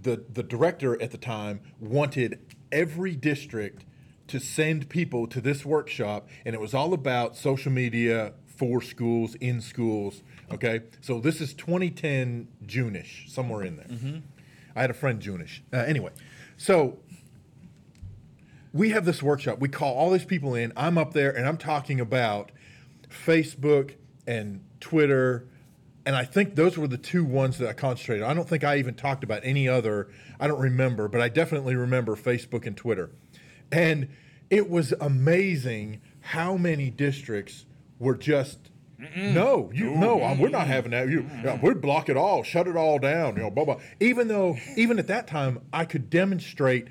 [0.02, 2.40] the the director at the time wanted
[2.72, 3.84] every district
[4.28, 9.36] to send people to this workshop, and it was all about social media for schools
[9.36, 10.24] in schools.
[10.50, 13.88] Okay, so this is 2010 June-ish, somewhere in there.
[14.76, 15.64] I had a friend June-ish.
[15.74, 16.12] Uh, anyway,
[16.56, 17.00] so
[18.74, 19.60] we have this workshop.
[19.60, 20.72] We call all these people in.
[20.76, 22.52] I'm up there and I'm talking about
[23.10, 25.48] Facebook and Twitter.
[26.06, 28.24] And I think those were the two ones that I concentrated.
[28.24, 28.32] on.
[28.32, 30.10] I don't think I even talked about any other.
[30.40, 33.12] I don't remember, but I definitely remember Facebook and Twitter.
[33.72, 34.10] And
[34.50, 37.66] it was amazing how many districts
[38.00, 38.72] were just
[39.16, 41.10] no, you no, um, we're not having that.
[41.10, 41.28] You,
[41.64, 43.36] we'd block it all, shut it all down.
[43.36, 43.80] You know, blah blah.
[44.00, 46.88] Even though, even at that time, I could demonstrate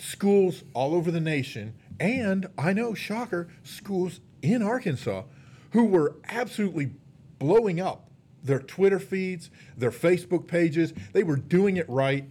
[0.00, 5.24] schools all over the nation, and I know, shocker, schools in Arkansas
[5.72, 6.92] who were absolutely
[7.38, 8.08] blowing up
[8.42, 10.94] their Twitter feeds, their Facebook pages.
[11.12, 12.24] They were doing it right,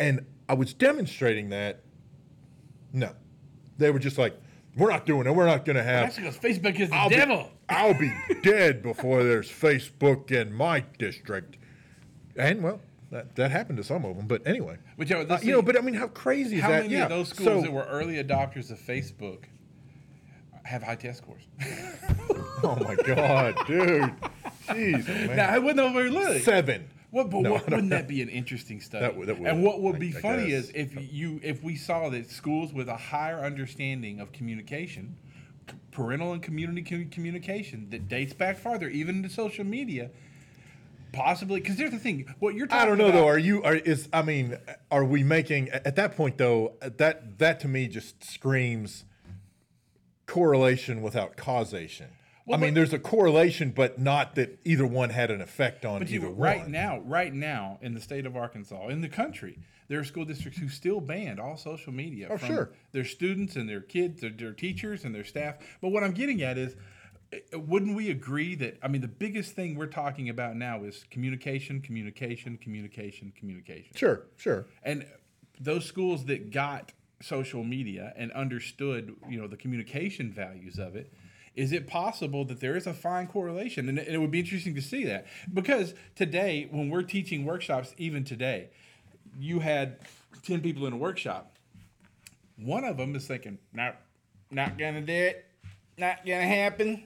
[0.00, 1.82] and I was demonstrating that.
[2.92, 3.12] No,
[3.78, 4.34] they were just like,
[4.76, 5.34] "We're not doing it.
[5.34, 7.50] We're not going to have." Actually, 'cause Facebook is the I'll be- devil.
[7.68, 11.58] I'll be dead before there's Facebook in my district.
[12.36, 14.26] And well, that, that happened to some of them.
[14.26, 16.70] But anyway, But, you know, Uh, you know, but I mean, how crazy is How
[16.70, 16.82] that?
[16.84, 17.04] many yeah.
[17.04, 19.44] of those schools so, that were early adopters of Facebook
[20.64, 21.42] have high test scores?
[22.62, 24.12] oh my god, dude,
[24.68, 25.36] jeez, oh, man.
[25.36, 26.42] now, I wouldn't know where look.
[26.42, 26.88] seven.
[27.12, 29.02] What, but No, what, wouldn't that be an interesting study?
[29.04, 30.64] That would- that would, and what would I- be I funny guess.
[30.64, 35.16] is if you if we saw that schools with a higher understanding of communication,
[35.92, 40.10] parental and community communication that dates back farther, even into social media,
[41.16, 41.60] possibly.
[41.60, 42.82] Because here's the thing: what you're talking about.
[42.82, 43.26] I don't know about, though.
[43.28, 43.62] Are you?
[43.62, 44.08] Are is?
[44.12, 44.56] I mean,
[44.90, 46.74] are we making at that point though?
[46.80, 49.04] That that to me just screams
[50.26, 52.08] correlation without causation.
[52.46, 55.98] Well, I mean, there's a correlation, but not that either one had an effect on
[55.98, 56.70] But you, right one.
[56.70, 60.60] now, right now, in the state of Arkansas, in the country, there are school districts
[60.60, 62.70] who still banned all social media Oh, from sure.
[62.92, 65.56] their students and their kids, their, their teachers and their staff.
[65.80, 66.76] But what I'm getting at is,
[67.52, 68.78] wouldn't we agree that?
[68.82, 73.92] I mean, the biggest thing we're talking about now is communication, communication, communication, communication.
[73.94, 74.66] Sure, sure.
[74.82, 75.06] And
[75.60, 81.12] those schools that got social media and understood, you know, the communication values of it,
[81.54, 83.88] is it possible that there is a fine correlation?
[83.88, 88.24] And it, would be interesting to see that because today, when we're teaching workshops, even
[88.24, 88.68] today,
[89.38, 89.98] you had
[90.42, 91.56] ten people in a workshop.
[92.56, 93.96] One of them is thinking, "Not,
[94.50, 95.46] not gonna do it.
[95.96, 97.04] Not gonna happen."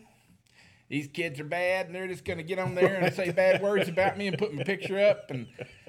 [0.90, 3.62] These kids are bad and they're just going to get on there and say bad
[3.62, 5.46] words about me and put my picture up and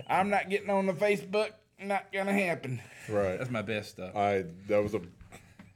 [0.07, 1.49] I'm not getting on the Facebook.
[1.83, 2.79] Not going to happen.
[3.09, 3.37] Right.
[3.39, 4.15] That's my best stuff.
[4.15, 5.01] I that was a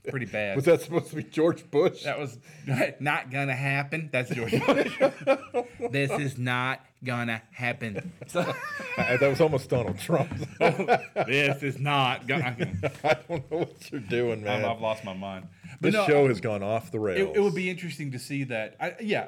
[0.07, 0.55] Pretty bad.
[0.55, 2.03] was that supposed to be George Bush?
[2.03, 2.37] That was
[2.99, 4.09] not going to happen.
[4.11, 4.99] That's George Bush.
[5.89, 8.11] this is not going to happen.
[8.27, 10.29] So, Uh, that was almost Donald Trump.
[10.59, 12.41] this is not going
[12.81, 14.65] to I don't know what you're doing, man.
[14.65, 15.47] I've lost my mind.
[15.79, 17.29] But this no, show has gone off the rails.
[17.29, 18.75] It, it would be interesting to see that.
[18.79, 19.27] I, yeah,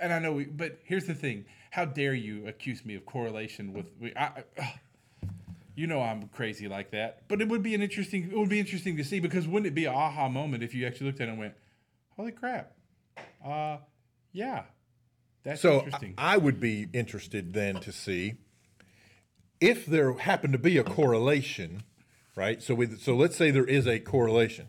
[0.00, 0.32] and I know.
[0.32, 3.86] We, but here's the thing: How dare you accuse me of correlation with?
[4.00, 5.28] We, I, I- ugh.
[5.76, 7.28] you know I'm crazy like that.
[7.28, 8.30] But it would be an interesting.
[8.30, 10.86] It would be interesting to see because wouldn't it be an aha moment if you
[10.86, 11.54] actually looked at it and went,
[12.16, 12.72] "Holy crap!"
[13.44, 13.76] Uh,
[14.32, 14.62] yeah,
[15.44, 16.14] that's So interesting.
[16.18, 18.34] I, I would be interested then to see
[19.60, 21.82] if there happened to be a correlation,
[22.36, 22.62] right?
[22.62, 24.68] So we, so let's say there is a correlation.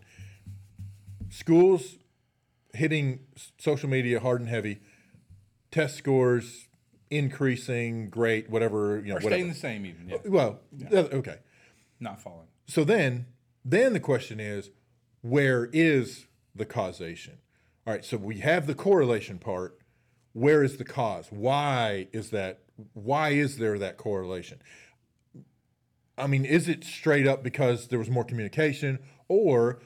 [1.30, 1.96] Schools
[2.72, 3.20] hitting
[3.58, 4.80] social media hard and heavy,
[5.70, 6.68] test scores
[7.10, 9.30] increasing, great, whatever you know, or whatever.
[9.30, 10.60] staying the same, even yeah, well,
[10.92, 11.38] uh, okay.
[12.00, 12.48] not falling.
[12.66, 13.26] So then,
[13.64, 14.70] then the question is,
[15.22, 17.38] where is the causation?
[17.86, 19.78] All right, so we have the correlation part.
[20.36, 21.28] Where is the cause?
[21.30, 22.58] Why is that?
[22.92, 24.58] Why is there that correlation?
[26.18, 29.80] I mean, is it straight up because there was more communication, or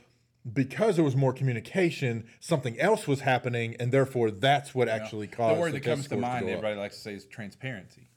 [0.53, 5.57] because there was more communication, something else was happening, and therefore that's what actually caused
[5.57, 6.51] the word that comes to mind, up?
[6.51, 8.09] everybody likes to say, is transparency.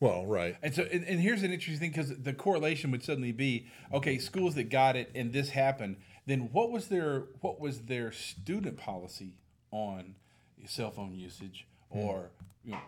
[0.00, 0.56] Well, right.
[0.64, 4.18] And so, and, and here's an interesting thing because the correlation would suddenly be okay,
[4.18, 5.98] schools that got it and this happened.
[6.26, 9.36] Then what was their what was their student policy
[9.70, 10.16] on
[10.66, 12.30] cell phone usage or
[12.64, 12.78] you know,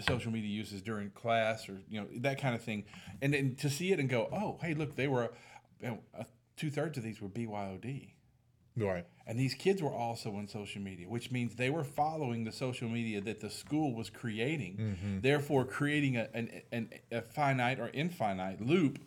[0.00, 2.84] social media uses during class or you know that kind of thing,
[3.22, 5.30] and then to see it and go, oh, hey, look, they were
[5.80, 6.24] you know, uh,
[6.56, 8.10] two thirds of these were BYOD.
[8.76, 9.06] Right.
[9.26, 12.88] And these kids were also on social media, which means they were following the social
[12.88, 18.60] media that the school was creating, therefore creating a, an, an, a finite or infinite
[18.64, 19.00] loop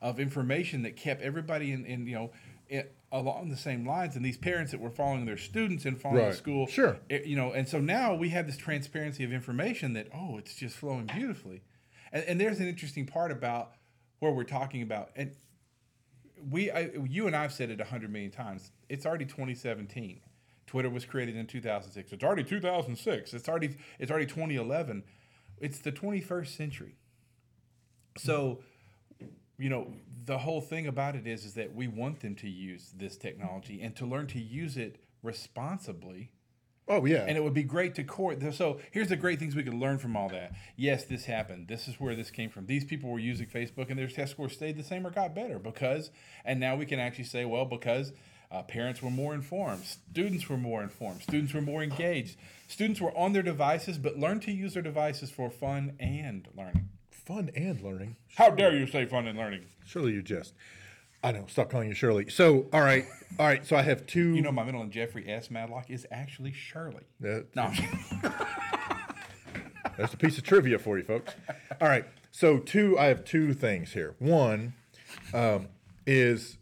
[0.00, 2.30] of information that kept everybody in, in you know,
[2.68, 4.16] in, along the same lines.
[4.16, 6.30] And these parents that were following their students and following Right.
[6.30, 6.98] the school, Sure.
[7.08, 10.54] it- you know, and so now we have this transparency of information that oh, it's
[10.54, 11.62] just flowing beautifully.
[12.12, 13.72] And, and there's an interesting part about
[14.18, 15.32] where we're talking about and
[16.50, 18.70] we I, you and I've said it a hundred million times.
[18.88, 20.20] It's already 2017.
[20.66, 22.12] Twitter was created in 2006.
[22.12, 23.32] It's already 2006.
[23.34, 25.02] It's already it's already 2011.
[25.60, 26.94] It's the 21st century.
[28.16, 28.60] So,
[29.58, 29.92] you know,
[30.24, 33.82] the whole thing about it is is that we want them to use this technology
[33.82, 36.30] and to learn to use it responsibly.
[36.86, 37.24] Oh yeah.
[37.26, 38.40] And it would be great to court.
[38.54, 40.52] So here's the great things we could learn from all that.
[40.76, 41.68] Yes, this happened.
[41.68, 42.66] This is where this came from.
[42.66, 45.58] These people were using Facebook and their test scores stayed the same or got better
[45.58, 46.10] because,
[46.44, 48.12] and now we can actually say, well, because
[48.50, 53.14] uh, parents were more informed, students were more informed, students were more engaged, students were
[53.14, 56.88] on their devices but learned to use their devices for fun and learning.
[57.28, 58.16] Fun and learning.
[58.36, 59.66] How dare you say fun and learning?
[59.84, 60.54] Surely you just.
[61.22, 61.44] I know.
[61.46, 62.30] Stop calling you Shirley.
[62.30, 63.04] So, all right,
[63.38, 63.66] all right.
[63.66, 64.34] So I have two.
[64.34, 65.50] You know, my middle name Jeffrey S.
[65.50, 67.02] Madlock is actually Shirley.
[67.20, 67.70] That- No,
[69.98, 71.34] There's a piece of trivia for you, folks.
[71.82, 72.06] All right.
[72.30, 74.14] So two, I have two things here.
[74.18, 74.72] One
[75.34, 75.68] um,
[76.06, 76.56] is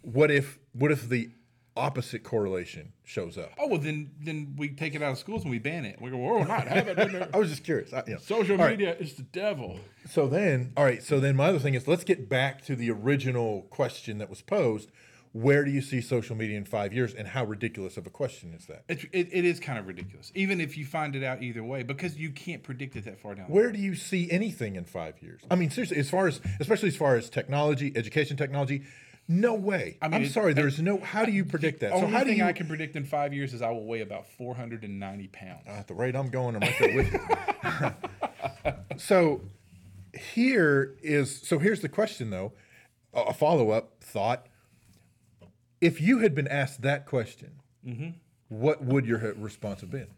[0.00, 1.28] what if what if the
[1.76, 3.52] opposite correlation shows up.
[3.58, 6.00] Oh well, then then we take it out of schools and we ban it.
[6.00, 7.30] We go, "Oh, not have it.
[7.34, 7.92] I was just curious.
[7.92, 8.18] I, know.
[8.18, 8.78] Social All right.
[8.78, 9.78] media is the devil.
[10.08, 11.02] So then, all right.
[11.02, 14.42] So then, my other thing is, let's get back to the original question that was
[14.42, 14.90] posed.
[15.32, 18.54] Where do you see social media in five years, and how ridiculous of a question
[18.54, 18.84] is that?
[18.88, 21.82] It's, it, it is kind of ridiculous, even if you find it out either way,
[21.82, 23.44] because you can't predict it that far down.
[23.48, 25.42] Where do you see anything in five years?
[25.50, 28.84] I mean, seriously, as far as, especially as far as technology, education technology,
[29.28, 29.98] no way.
[30.00, 30.52] I mean, am it- sorry.
[30.54, 30.98] There's no.
[30.98, 31.90] How do you predict that?
[31.92, 32.44] The So only how do thing you?
[32.44, 35.62] I can predict in five years is I will weigh about 490 pounds.
[35.66, 37.20] at the rate I'm going, I'm right there with you.
[38.96, 39.40] so
[40.18, 42.52] here is so here's the question though,
[43.14, 44.46] a a follow up thought.
[45.80, 48.08] If you had been asked that question, Mm-hmm.
[48.48, 50.08] what would your response have been?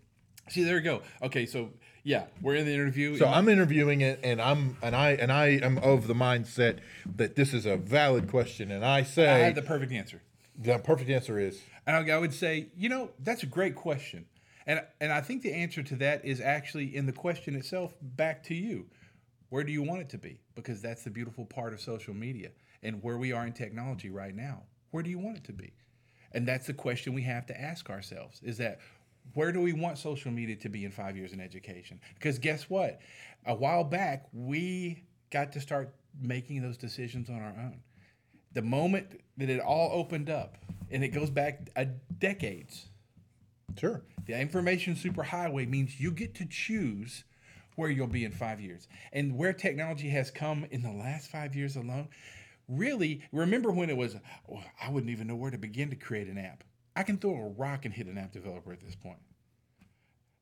[0.49, 1.03] See, there you go.
[1.21, 1.71] Okay, so
[2.05, 3.17] yeah, we're in the interview.
[3.17, 6.79] So I'm interviewing it, and I'm and I and I am of the mindset
[7.17, 10.23] that this is a valid question, and I say I had the perfect answer.
[10.57, 14.27] the perfect answer is And I, I would say, you know, that's a great question.
[14.67, 18.43] And, and I think the answer to that is actually in the question itself back
[18.45, 18.87] to you.
[19.49, 20.41] Where do you want it to be?
[20.55, 22.51] Because that's the beautiful part of social media
[22.83, 24.65] and where we are in technology right now.
[24.91, 25.73] Where do you want it to be?
[26.33, 28.81] And that's the question we have to ask ourselves is that
[29.35, 32.01] where do we want social media to be in five years in education?
[32.15, 33.01] Because guess what?
[33.47, 37.81] A while back, we got to start making those decisions on our own
[38.53, 40.57] the moment that it all opened up,
[40.91, 42.87] and it goes back a decades,
[43.79, 44.03] sure.
[44.27, 47.25] the information superhighway means you get to choose
[47.77, 48.89] where you'll be in five years.
[49.13, 52.09] And where technology has come in the last five years alone,
[52.69, 54.17] really, remember when it was,
[54.51, 56.65] oh, I wouldn't even know where to begin to create an app.
[56.99, 59.21] I can throw a rock and hit an app developer at this point.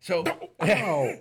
[0.01, 0.25] So,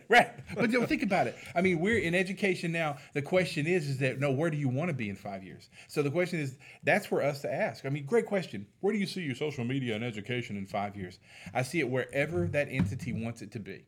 [0.07, 0.31] right.
[0.55, 1.35] But you know, think about it.
[1.53, 2.99] I mean, we're in education now.
[3.13, 5.69] The question is, is that no, where do you want to be in five years?
[5.89, 7.85] So the question is, that's for us to ask.
[7.85, 8.65] I mean, great question.
[8.79, 11.19] Where do you see your social media and education in five years?
[11.53, 13.83] I see it wherever that entity wants it to be,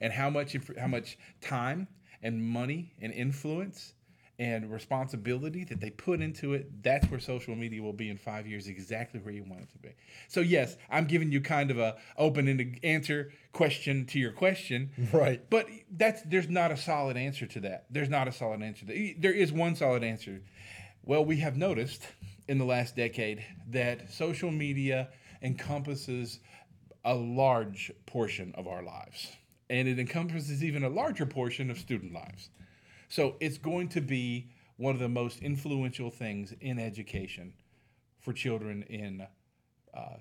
[0.00, 1.88] and how much how much time
[2.22, 3.92] and money and influence
[4.38, 6.82] and responsibility that they put into it.
[6.82, 9.78] That's where social media will be in five years, exactly where you want it to
[9.78, 9.90] be.
[10.28, 14.90] So yes, I'm giving you kind of a open-ended answer question to your question.
[15.12, 15.42] Right.
[15.50, 17.86] But that's there's not a solid answer to that.
[17.90, 18.86] There's not a solid answer.
[18.86, 20.40] To, there is one solid answer.
[21.02, 22.06] Well, we have noticed
[22.46, 25.08] in the last decade that social media
[25.42, 26.38] encompasses
[27.04, 29.32] a large portion of our lives,
[29.70, 32.50] and it encompasses even a larger portion of student lives.
[33.08, 37.54] So it's going to be one of the most influential things in education
[38.20, 39.26] for children in
[39.94, 40.16] uh,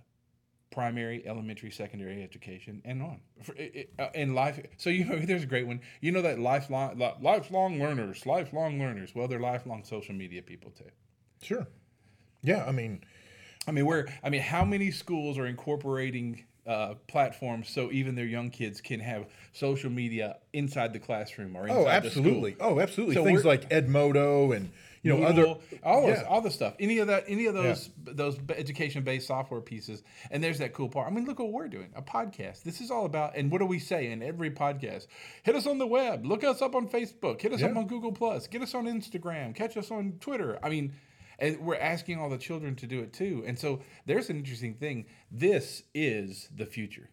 [0.71, 4.59] primary, elementary, secondary education, and on for, it, uh, in life.
[4.77, 5.81] So you know, there's a great one.
[6.01, 9.13] You know that lifelong li- lifelong learners, lifelong learners.
[9.15, 10.89] Well, they're lifelong social media people too.
[11.41, 11.67] Sure.
[12.43, 13.03] Yeah, I mean,
[13.67, 18.25] I mean, we're I mean, how many schools are incorporating uh, platforms so even their
[18.25, 22.53] young kids can have social media inside the classroom or inside oh, the absolutely.
[22.53, 22.67] school?
[22.71, 23.15] Oh, absolutely.
[23.15, 24.71] So Things like Edmodo and
[25.03, 26.27] you know other Moodle, all those, yeah.
[26.27, 26.73] all the stuff.
[26.79, 30.03] Any of that, any of those those education based software pieces.
[30.31, 31.07] And there's that cool part.
[31.07, 31.89] I mean, look what we're doing.
[31.95, 32.63] A podcast.
[32.63, 33.35] This is all about.
[33.35, 35.07] And what do we say in every podcast?
[35.43, 36.25] Hit us on the web.
[36.25, 37.41] Look us up on Facebook.
[37.41, 38.47] Hit us up on Google Plus.
[38.47, 39.55] Get us on Instagram.
[39.55, 40.59] Catch us on Twitter.
[40.61, 40.93] I mean.
[41.39, 43.43] And we're asking all the children to do it too.
[43.45, 45.05] And so there's an interesting thing.
[45.31, 47.09] This is the future.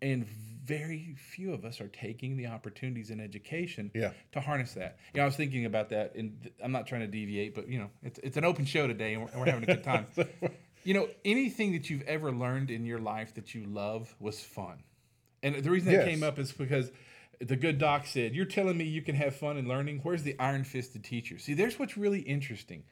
[0.00, 4.12] And very few of us are taking the opportunities in education Yeah.
[4.32, 4.98] to harness that.
[5.12, 7.78] You know, I was thinking about that, and I'm not trying to deviate, but you
[7.80, 10.06] know, it's it's an open show today, and we're, we're having a good time.
[10.84, 14.82] you know, anything that you've ever learned in your life that you love was fun,
[15.42, 16.08] and the reason that Yes.
[16.08, 16.92] came up is because
[17.40, 20.00] the good doc said, "You're telling me you can have fun in learning.
[20.02, 22.84] Where's the iron-fisted teacher?" See, there's what's really interesting.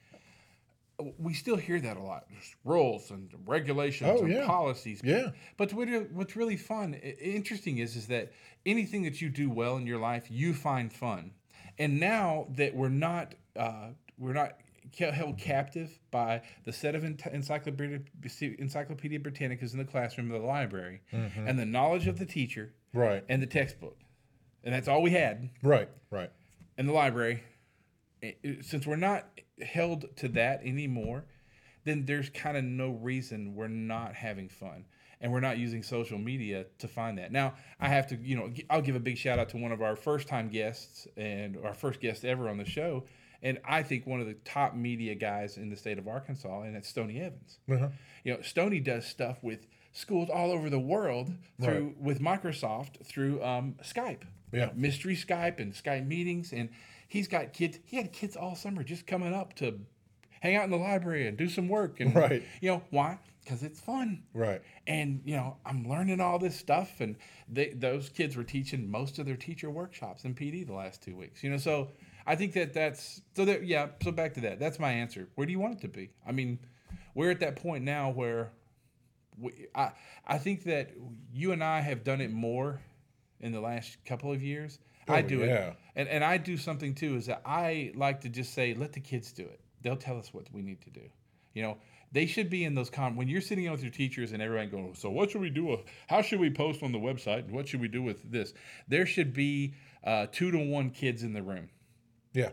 [1.18, 2.24] We still hear that a lot.
[2.30, 4.46] There's rules and regulations Oh, and yeah.
[4.46, 5.00] policies.
[5.04, 5.30] Yeah.
[5.56, 8.32] But what's really fun, interesting is, is that
[8.64, 11.32] anything that you do well in your life, you find fun.
[11.78, 13.88] And now that we're not, uh,
[14.18, 14.52] we're not
[14.98, 18.00] held captive by the set of encyclopedia,
[18.58, 23.22] Encyclopedia Britannicas in the classroom of the library, and the knowledge of the teacher, Right.
[23.28, 23.98] and the textbook,
[24.64, 26.30] and that's all we had Right, right.
[26.78, 27.42] in the library,
[28.62, 29.28] since we're not
[29.62, 31.24] held to that anymore,
[31.84, 34.84] then there's kind of no reason we're not having fun
[35.20, 37.32] and we're not using social media to find that.
[37.32, 39.80] Now, I have to, you know, I'll give a big shout out to one of
[39.80, 43.04] our first time guests and our first guest ever on the show.
[43.42, 46.74] And I think one of the top media guys in the state of Arkansas, and
[46.74, 47.58] that's Stony Evans.
[47.70, 47.88] Uh-huh.
[48.24, 53.42] You know, Stony does stuff with schools all over the world through with Microsoft through
[53.42, 54.22] um, Skype.
[54.52, 54.70] Yeah.
[54.74, 56.68] mystery Skype and Skype meetings, and
[57.08, 57.78] he's got kids.
[57.84, 59.80] He had kids all summer just coming up to
[60.40, 62.00] hang out in the library and do some work.
[62.00, 62.42] And Right.
[62.60, 63.18] you know why?
[63.42, 64.22] Because it's fun.
[64.34, 64.60] Right.
[64.86, 67.16] And you know, I'm learning all this stuff, and
[67.48, 71.16] they, those kids were teaching most of their teacher workshops in PD the last two
[71.16, 71.42] weeks.
[71.44, 71.90] You know, so
[72.26, 73.88] I think that that's so that yeah.
[74.02, 74.58] So back to that.
[74.58, 75.28] That's my answer.
[75.36, 76.10] Where do you want it to be?
[76.26, 76.58] I mean,
[77.14, 78.50] we're at that point now where
[79.38, 79.92] we, I
[80.26, 80.90] I think that
[81.32, 82.80] you and I have done it more
[83.40, 84.78] in the last couple of years.
[85.08, 85.68] I do yeah.
[85.68, 87.16] it, and and I do something too.
[87.16, 89.60] Is that I like to just say, let the kids do it.
[89.82, 91.02] They'll tell us what we need to do.
[91.54, 91.78] You know,
[92.12, 93.16] they should be in those com.
[93.16, 95.78] When you're sitting with your teachers and everyone going, so what should we do?
[96.08, 97.48] How should we post on the website?
[97.48, 98.52] What should we do with this?
[98.88, 99.74] There should be
[100.04, 101.68] uh, two to one kids in the room.
[102.32, 102.50] Yeah.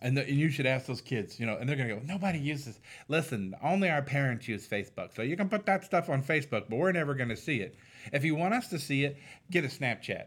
[0.00, 2.38] And, the, and you should ask those kids, you know, and they're gonna go, nobody
[2.38, 2.80] uses.
[3.06, 6.72] Listen, only our parents use Facebook, so you can put that stuff on Facebook, but
[6.72, 7.76] we're never gonna see it.
[8.12, 9.16] If you want us to see it,
[9.50, 10.26] get a Snapchat.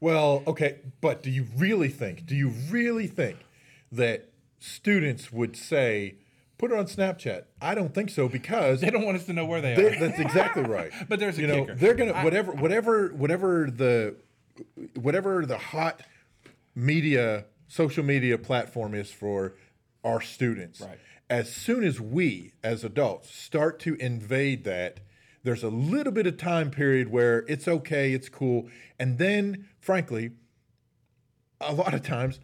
[0.00, 2.26] Well, okay, but do you really think?
[2.26, 3.38] Do you really think
[3.92, 6.16] that students would say,
[6.58, 7.44] "Put it on Snapchat"?
[7.60, 9.98] I don't think so because They don't want us to know where they are.
[9.98, 10.92] that's exactly right.
[11.08, 11.74] But there's a you know kicker.
[11.76, 14.16] they're gonna whatever whatever whatever the
[14.94, 16.02] whatever the hot
[16.74, 19.54] media social media platform is for
[20.02, 20.80] our students.
[20.80, 20.98] Right.
[21.30, 25.00] As soon as we as adults start to invade that,
[25.44, 28.68] there's a little bit of time period where it's okay, it's cool,
[28.98, 30.32] and then frankly,
[31.60, 32.40] a lot of times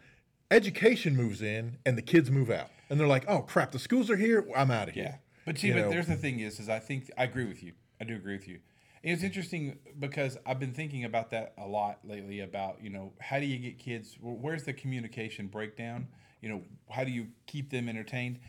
[0.49, 2.69] education moves in and the kids move out.
[2.89, 4.47] And they're like, "Oh crap, the schools are here.
[4.55, 5.89] I'm out of here." Yeah, but see, You but know?
[5.89, 7.73] there's the thing is, is I think I agree with you.
[7.99, 8.59] I do agree with you.
[9.03, 12.41] And it's interesting because I've been thinking about that a lot lately.
[12.41, 14.17] About you know, how do you get kids?
[14.21, 16.07] Where's the communication breakdown?
[16.41, 18.39] You know, how do you keep them entertained?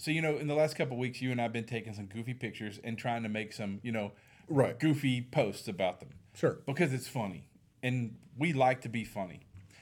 [0.00, 2.06] So you know, in the last couple of weeks, you and I've been taking some
[2.06, 4.12] goofy pictures and trying to make some you know,
[4.48, 4.78] Right.
[4.78, 6.08] goofy posts about them.
[6.32, 6.58] Sure.
[6.64, 7.48] because it's funny,
[7.82, 9.40] and we like to be funny.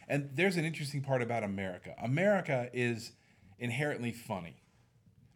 [0.08, 1.94] And there's an interesting part about America.
[2.02, 3.12] America is
[3.60, 4.56] inherently funny.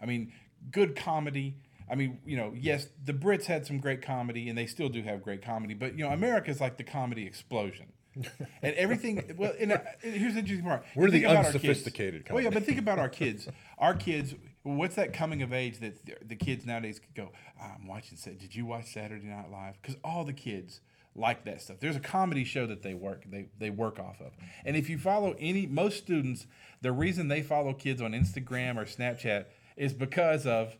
[0.01, 0.33] I mean,
[0.70, 1.59] good comedy.
[1.89, 5.03] I mean, you know, yes, the Brits had some great comedy, and they still do
[5.03, 5.74] have great comedy.
[5.74, 9.35] But you know, America's like the comedy explosion, and everything.
[9.37, 10.85] Well, and, uh, here's the interesting part.
[10.97, 13.47] We're the unsophisticated Well, yeah, but think about our kids.
[13.78, 14.35] Our kids.
[14.63, 17.33] What's that coming of age that the- kids nowadays could go?
[17.61, 18.17] "Ah, I'm watching.
[18.39, 19.81] Did you watch Saturday Night Live?
[19.81, 20.81] Because all the kids
[21.15, 21.79] like that stuff.
[21.81, 24.33] There's a comedy show that they work they they work off of.
[24.65, 26.47] And if you follow any most students,
[26.81, 29.47] the reason they follow kids on Instagram or Snapchat
[29.77, 30.77] is because of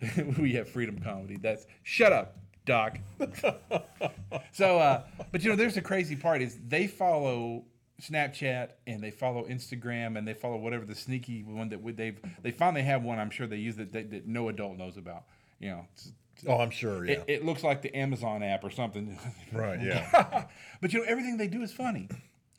[0.38, 1.36] we have freedom comedy.
[1.36, 2.98] That's shut up, Doc.
[4.52, 7.64] so, uh, but you know, there's the crazy part is they follow
[8.00, 12.50] Snapchat and they follow Instagram and they follow whatever the sneaky one that they've they
[12.50, 13.18] finally have one.
[13.18, 15.24] I'm sure they use that that, that no adult knows about.
[15.58, 15.86] You know,
[16.46, 17.04] Oh, I'm sure.
[17.04, 17.12] Yeah.
[17.12, 19.18] it, it looks like the Amazon app or something.
[19.52, 19.80] right.
[19.80, 20.46] Yeah.
[20.80, 22.08] but you know, everything they do is funny.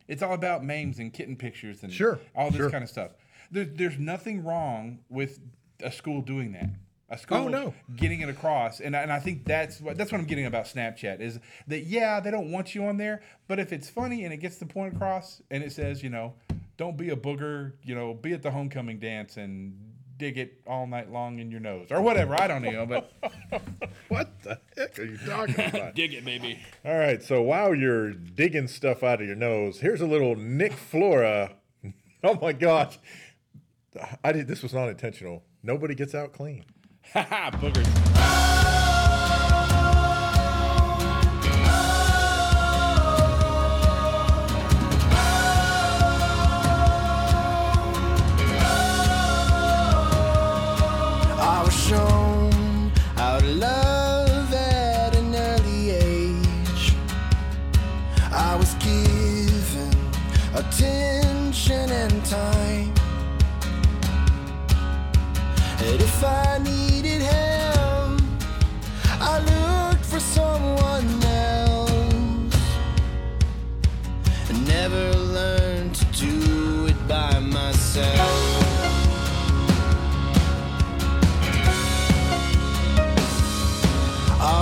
[0.07, 2.69] It's all about memes and kitten pictures and Sure, all this sure.
[2.69, 3.11] kind of stuff.
[3.49, 5.39] There, there's nothing wrong with
[5.81, 6.69] a school doing that.
[7.11, 7.73] A school Oh, no.
[7.95, 10.65] getting it across, and I, and I think that's what that's what I'm getting about
[10.65, 14.33] Snapchat is that yeah they don't want you on there, but if it's funny and
[14.33, 16.33] it gets the point across and it says you know
[16.77, 19.77] don't be a booger, you know be at the homecoming dance and
[20.17, 23.11] dig it all night long in your nose or whatever I don't know, but
[24.07, 25.95] what the heck are you talking about?
[25.95, 26.59] dig it baby.
[26.85, 27.21] All right.
[27.21, 31.51] So while you're digging stuff out of your nose, here's a little Nick Flora.
[32.23, 32.99] Oh my gosh.
[34.23, 34.47] I did.
[34.47, 35.43] This was not intentional.
[35.63, 36.63] Nobody gets out clean.
[37.13, 38.80] Haha, boogers.
[77.93, 77.97] I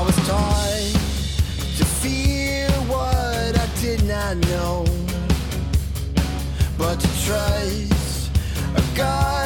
[0.03, 0.93] was taught
[1.77, 4.83] to fear what I did not know,
[6.75, 8.31] but to trust
[8.75, 9.38] a God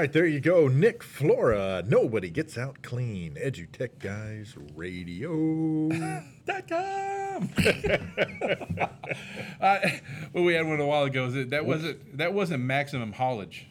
[0.00, 0.66] right, there you go.
[0.68, 1.82] Nick Flora.
[1.86, 3.34] Nobody gets out clean.
[3.34, 5.88] EduTech Guys Radio.
[6.46, 7.50] dot com.
[9.60, 9.78] uh,
[10.32, 11.26] well, we had one a while ago.
[11.26, 13.66] Is it- That wasn't that wasn't maximum haulage,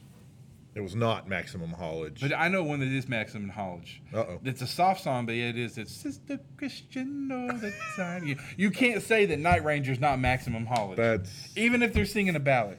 [0.76, 2.22] it was not Maximum Haulage.
[2.22, 4.02] but I know one that is maximum haulage.
[4.14, 4.40] Uh-oh.
[4.46, 5.78] It's a soft song, but it is.
[5.80, 8.24] It's Sister Christian all the time.
[8.26, 12.36] You, you can't say that Night Ranger's not maximum haulage, That's even if they're singing
[12.36, 12.78] a ballad.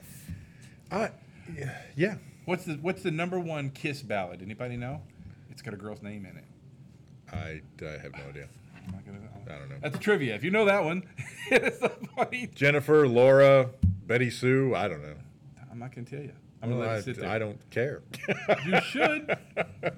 [0.90, 1.10] I,
[1.96, 2.16] yeah.
[2.50, 4.42] What's the What's the number one Kiss ballad?
[4.42, 5.02] Anybody know?
[5.52, 6.44] It's got a girl's name in it.
[7.32, 8.48] I, I have no idea.
[8.74, 9.76] I'm not gonna, I don't know.
[9.80, 10.34] That's a trivia.
[10.34, 11.04] If you know that one,
[11.52, 11.78] it's
[12.16, 12.48] funny.
[12.52, 13.70] Jennifer, Laura,
[14.04, 14.74] Betty Sue.
[14.74, 15.14] I don't know.
[15.70, 16.32] I'm not gonna tell you.
[16.60, 17.30] I'm gonna Well, let I, it sit there.
[17.30, 18.02] I don't care.
[18.66, 19.38] You should.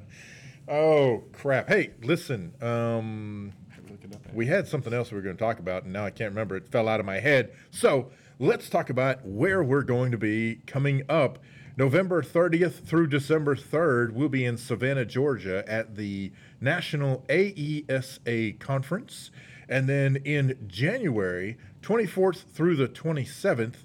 [0.69, 1.69] oh crap!
[1.69, 2.53] Hey, listen.
[2.61, 3.55] Um,
[3.89, 4.35] Look it up.
[4.35, 6.57] we had something else we were going to talk about, and now I can't remember.
[6.57, 7.55] It fell out of my head.
[7.71, 11.39] So let's talk about where we're going to be coming up.
[11.75, 19.31] November 30th through December 3rd, we'll be in Savannah, Georgia at the National AESA Conference.
[19.71, 23.77] And then in January 24th through the 27th,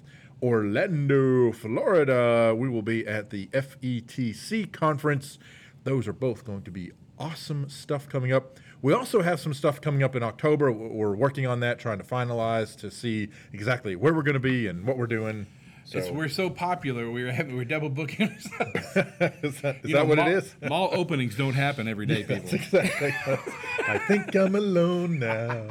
[0.42, 5.38] Orlando, Florida, we will be at the FETC Conference.
[5.84, 8.58] Those are both going to be awesome stuff coming up.
[8.82, 10.70] We also have some stuff coming up in October.
[10.70, 14.66] We're working on that, trying to finalize to see exactly where we're going to be
[14.66, 15.46] and what we're doing.
[15.88, 17.10] So, It's, we're so popular.
[17.10, 18.74] We're having, we're double booking ourselves.
[19.42, 20.54] is that, is that know, what mall, it is?
[20.68, 22.44] Mall openings don't happen every day, people.
[22.52, 23.14] Exactly.
[23.88, 25.66] I think I'm alone now.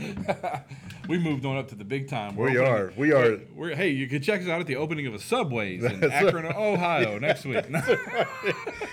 [1.08, 2.36] We moved on up to the big time.
[2.36, 2.92] We're We opening- are.
[2.98, 3.40] We are.
[3.54, 6.12] We're, hey, you can check us out at the opening of a Subways in That's
[6.12, 7.64] Akron, Ohio next week.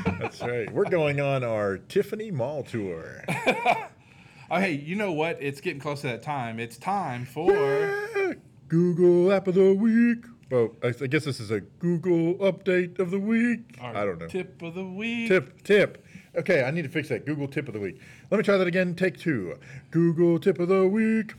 [0.05, 0.71] That's right.
[0.71, 3.25] We're going on our Tiffany Mall tour.
[3.27, 5.39] oh, hey, you know what?
[5.41, 6.57] It's getting close to that time.
[6.57, 8.37] It's time for.
[8.69, 10.23] Google App of the Week.
[10.51, 13.77] Well, I, I guess this is a Google update of the week.
[13.81, 14.27] Our I don't know.
[14.27, 15.27] Tip of the week.
[15.27, 16.05] Tip, tip.
[16.35, 17.25] Okay, I need to fix that.
[17.25, 17.99] Google tip of the week.
[18.29, 18.93] Let me try that again.
[18.95, 19.57] Take two.
[19.91, 21.33] Google tip of the week.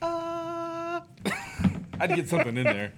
[0.00, 2.92] Uh, I had to get something in there.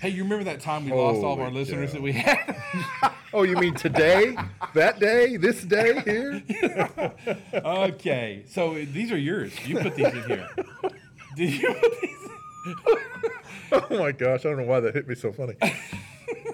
[0.00, 1.94] hey, you remember that time we lost all of our Holy listeners cow.
[1.94, 2.56] that we had?
[3.32, 4.36] Oh, you mean today?
[4.74, 5.36] that day?
[5.36, 6.42] This day here?
[7.54, 9.52] okay, so these are yours.
[9.64, 10.48] You put these in here.
[11.36, 12.16] Did you put these?
[13.90, 15.54] Oh my gosh, I don't know why that hit me so funny.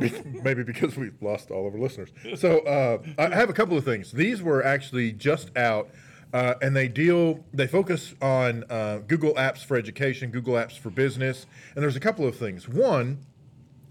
[0.42, 2.08] Maybe because we've lost all of our listeners.
[2.34, 4.12] So uh, I have a couple of things.
[4.12, 5.90] These were actually just out,
[6.32, 7.44] uh, and they deal.
[7.52, 12.00] They focus on uh, Google Apps for education, Google Apps for business, and there's a
[12.00, 12.68] couple of things.
[12.68, 13.18] One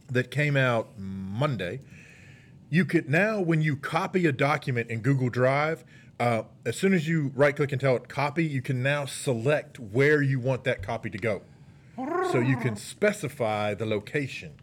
[0.09, 1.81] that came out Monday.
[2.69, 5.85] You could now, when you copy a document in Google Drive,
[6.19, 9.79] uh, as soon as you right click and tell it copy, you can now select
[9.79, 11.43] where you want that copy to go.
[12.31, 14.53] So you can specify the location.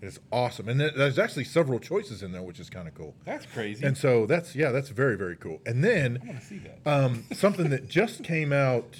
[0.00, 0.68] It's awesome.
[0.68, 3.16] And there's actually several choices in there, which is kind of cool.
[3.24, 3.84] That's crazy.
[3.84, 5.60] And so that's, yeah, that's very, very cool.
[5.66, 6.80] And then I want to see that.
[6.86, 8.96] um, something that just came out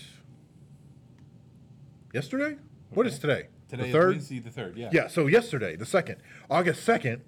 [2.12, 2.56] yesterday?
[2.90, 3.46] What is today?
[3.68, 4.10] Today the is third?
[4.10, 4.76] Wednesday the third.
[4.76, 4.90] Yeah.
[4.92, 6.16] Yeah, so yesterday, the second,
[6.50, 7.22] August second,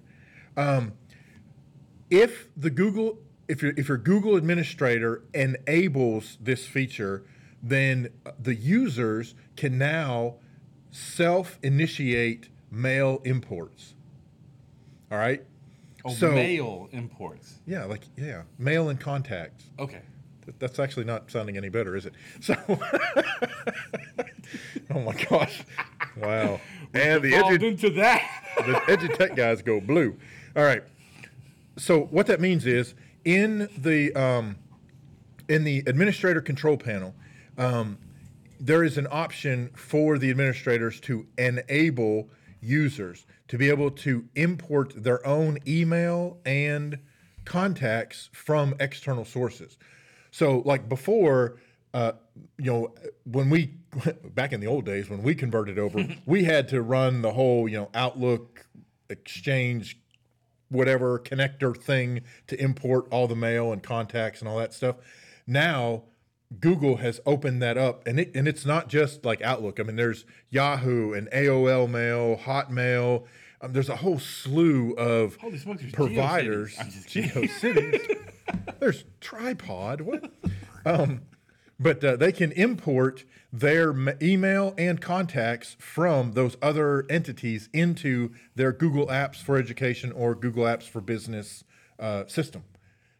[0.57, 0.93] um,
[2.09, 7.23] if the Google, if your if your Google administrator enables this feature,
[7.61, 10.35] then the users can now
[10.91, 13.95] self-initiate mail imports.
[15.11, 15.43] All right.
[16.05, 17.59] Oh, so mail imports.
[17.67, 19.65] yeah, like yeah, mail and contacts.
[19.79, 20.01] Okay.
[20.45, 22.13] Th- That's actually not sounding any better, is it?
[22.39, 22.55] So,
[24.91, 25.63] oh my gosh,
[26.17, 26.59] wow!
[26.93, 28.43] And the edu- into that.
[28.57, 30.17] the edutech guys go blue.
[30.55, 30.83] All right.
[31.77, 34.57] So what that means is in the um,
[35.47, 37.13] in the administrator control panel,
[37.57, 37.97] um,
[38.61, 42.29] there is an option for the administrators to enable
[42.61, 46.99] users to be able to import their own email and
[47.43, 49.79] contacts from external sources.
[50.29, 51.57] So, like before,
[51.95, 52.13] uh,
[52.59, 52.93] you know,
[53.25, 53.65] when we
[54.35, 57.67] back in the old days when we converted over, we had to run the whole
[57.67, 58.67] you know Outlook
[59.09, 59.97] Exchange
[60.69, 64.95] whatever connector thing to import all the mail and contacts and all that stuff.
[65.45, 66.03] Now
[66.59, 69.79] Google has opened that up and it and it's not just like Outlook.
[69.79, 73.25] I mean there's Yahoo and AOL Mail, Hotmail.
[73.61, 76.75] Um, there's a whole slew of smokes, providers.
[76.75, 76.81] GeoCities.
[76.81, 77.91] I'm just kidding.
[77.91, 78.29] GeoCities.
[78.79, 80.01] there's Tripod.
[80.01, 80.31] What?
[80.85, 81.21] Um,
[81.79, 88.71] but uh, they can import their email and contacts from those other entities into their
[88.71, 91.63] Google Apps for Education or Google Apps for Business
[91.99, 92.63] uh, system.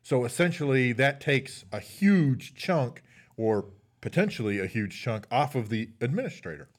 [0.03, 3.03] So essentially, that takes a huge chunk,
[3.41, 3.65] or
[4.01, 6.69] potentially a huge chunk, off of the administrator.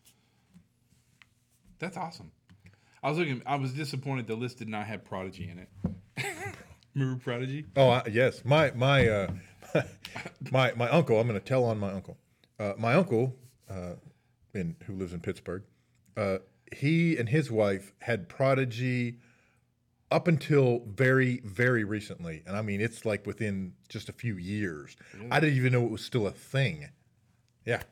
[1.80, 2.30] That's awesome.
[3.02, 3.42] I was looking.
[3.44, 6.24] I was disappointed the list did not have Prodigy in it.
[6.94, 7.66] Remember Prodigy?
[7.74, 9.32] Oh I, yes, my my uh,
[10.52, 11.18] my my uncle.
[11.18, 12.16] I'm going to tell on my uncle.
[12.60, 13.34] Uh, my uncle,
[13.68, 13.94] uh,
[14.54, 15.64] in who lives in Pittsburgh,
[16.16, 16.38] uh,
[16.72, 19.16] he and his wife had Prodigy
[20.12, 24.96] up until very very recently, and I mean it's like within just a few years.
[25.30, 26.88] I didn't even know it was still a thing.
[27.64, 27.82] Yeah,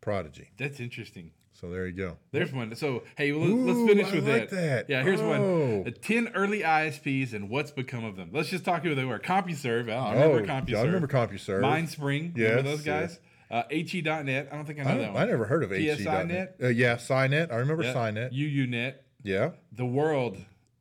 [0.00, 0.50] Prodigy.
[0.58, 1.30] That's interesting.
[1.52, 2.16] So there you go.
[2.32, 2.74] There's one.
[2.74, 4.86] So hey, well, let's, Ooh, let's finish with like that.
[4.88, 4.90] that.
[4.90, 5.28] Yeah, here's Oh.
[5.28, 5.84] one.
[5.84, 8.30] The ten early ISPs and what's become of them.
[8.32, 9.18] Let's just talk who they were.
[9.20, 9.88] CompuServe.
[9.88, 10.76] Oh, I remember Oh, CompuServe.
[10.78, 11.60] I remember CompuServe.
[11.60, 12.36] MindSpring.
[12.36, 13.10] Yes, remember those guys?
[13.12, 13.20] yes.
[13.50, 14.48] Uh, HE.net.
[14.50, 15.22] I don't think I know I, that one.
[15.22, 15.70] I never heard of?
[15.70, 16.56] HE.net.
[16.62, 17.52] Uh, yeah, Signet.
[17.52, 17.92] I remember Yeah.
[17.92, 18.32] Signet.
[18.32, 18.94] UUNet.
[19.22, 19.50] Yeah.
[19.70, 20.38] The World.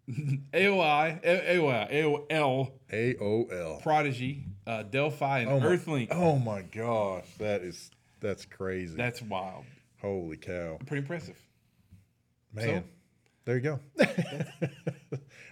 [0.09, 1.19] AOI.
[1.23, 1.91] A- AOL.
[2.29, 2.71] AOL.
[2.91, 3.81] AOL.
[3.83, 4.45] Prodigy.
[4.65, 6.07] Uh, Delphi and Oh my, Earthlink.
[6.11, 7.91] Oh my gosh, that is
[8.21, 8.95] that's crazy.
[8.95, 9.65] That's wild.
[10.01, 11.37] Holy cow, Pretty impressive.
[12.53, 12.83] man!
[13.45, 13.79] There you go.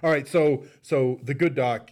[0.03, 1.91] All right, so so the good doc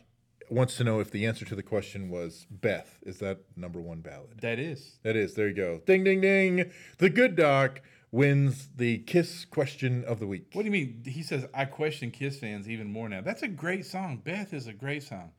[0.50, 3.00] wants to know if the answer to the question was Beth.
[3.04, 4.40] Is that number one ballot?
[4.42, 4.98] That is.
[5.04, 5.34] That is.
[5.36, 5.82] There you go.
[5.86, 6.72] Ding ding ding.
[7.00, 7.82] The good doc
[8.12, 10.48] wins the kiss question of the week.
[10.54, 11.04] What do you mean?
[11.06, 13.22] He says, I question Kiss fans even more now.
[13.22, 14.22] That's a great song.
[14.24, 15.32] Beth is a great song.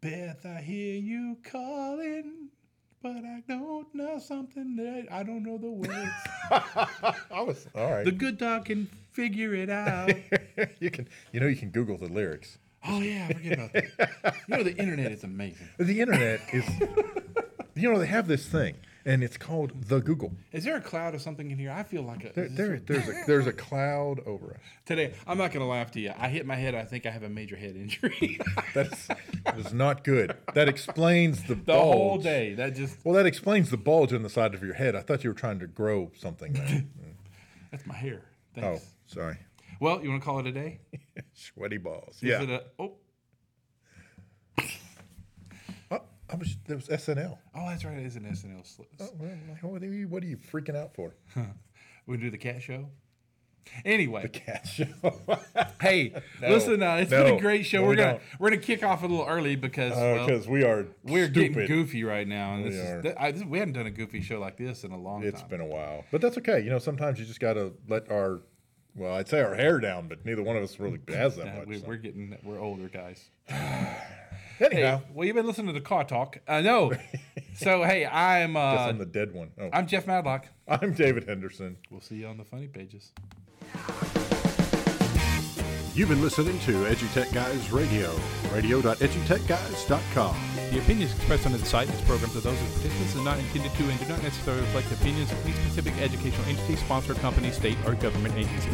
[0.00, 2.48] Beth, I hear you calling,
[3.02, 6.10] but I don't know something that I don't know the words.
[7.30, 8.04] I was all right.
[8.04, 10.10] the good dog can figure it out.
[10.80, 12.58] you can you know you can Google the lyrics.
[12.88, 14.34] oh, yeah, I forget about that.
[14.48, 15.68] You know, the internet is amazing.
[15.78, 16.64] The internet is,
[17.76, 18.74] you know, they have this thing,
[19.04, 20.32] and it's called the Google.
[20.52, 21.70] Is there a cloud or something in here?
[21.70, 24.60] I feel like a, There, there, there's a there's a cloud over us.
[24.86, 25.14] today.
[25.26, 26.12] I'm not going to laugh to you.
[26.16, 26.74] I hit my head.
[26.74, 28.38] I think I have a major head injury.
[28.74, 29.06] That's
[29.44, 30.36] that is not good.
[30.54, 31.94] That explains the, bulge the bulge.
[31.94, 32.54] whole day.
[32.54, 34.94] That just, Well, that explains the bulge on the side of your head.
[34.94, 36.52] I thought you were trying to grow something.
[36.52, 36.84] There.
[37.70, 38.22] that's my hair.
[38.56, 38.84] Oh, Thanks.
[38.84, 39.38] Oh, sorry.
[39.80, 40.80] Well, you want to call it a day?
[41.34, 42.16] Sweaty balls.
[42.16, 42.42] Is yeah.
[42.42, 42.92] it a, oh,
[45.90, 46.00] oh,
[46.32, 47.36] I was, there was SNL.
[47.54, 47.98] oh, that's right.
[47.98, 48.66] It is an SNL.
[48.66, 51.14] sl- Oh, well, like, what, are you, what are you freaking out for?
[52.06, 52.88] We do the cat show.
[53.84, 54.86] Anyway, the Cat show.
[55.80, 56.12] hey,
[56.42, 57.78] No, listen, uh, it's been a great show.
[57.78, 58.22] no, we're we gonna don't.
[58.40, 61.54] we're gonna kick off a little early because well, Because we are we're stupid.
[61.54, 63.00] getting goofy right now, and We this are.
[63.06, 65.34] is I, this, we hadn't done a goofy show like this in a long It's
[65.36, 65.42] time.
[65.44, 66.58] It's been a while, but that's okay.
[66.58, 68.40] You know, sometimes you just got to let our,
[68.96, 71.58] well, I'd say our hair down, but neither one of us really has that Uh,
[71.60, 71.68] much.
[71.68, 71.84] we, so.
[71.86, 73.30] we're getting we're older guys.
[74.62, 76.38] Anyhow, Hey, well, you've been listening to the car talk.
[76.46, 76.92] Uh, no,
[77.56, 79.50] so hey, I'm guess uh, I'm the dead one.
[79.60, 80.46] Oh, I'm Jeff Madlock.
[80.68, 81.78] I'm David Henderson.
[81.90, 83.10] We'll see you on the funny pages.
[85.94, 88.14] You've been listening to EduTech Guys Radio,
[88.52, 90.36] radio.edutechguys.com.
[90.70, 93.38] The opinions expressed on the site and its programs are those of participants and not
[93.38, 97.14] intended to and do not necessarily reflect the opinions of any specific educational entity, sponsor,
[97.14, 98.70] company, state, or government agency.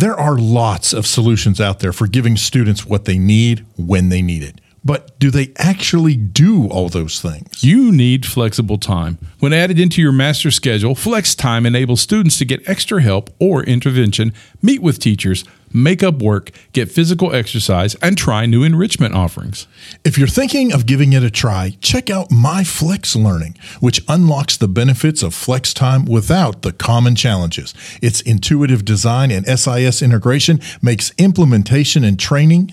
[0.00, 4.22] There are lots of solutions out there for giving students what they need when they
[4.22, 4.58] need it.
[4.82, 7.62] But do they actually do all those things?
[7.62, 9.18] You need flexible time.
[9.40, 13.62] When added into your master schedule, Flex Time enables students to get extra help or
[13.62, 14.32] intervention,
[14.62, 19.66] meet with teachers, make up work, get physical exercise, and try new enrichment offerings.
[20.04, 24.56] If you're thinking of giving it a try, check out My Flex Learning, which unlocks
[24.56, 27.74] the benefits of flex time without the common challenges.
[28.02, 32.72] Its intuitive design and SIS integration makes implementation and training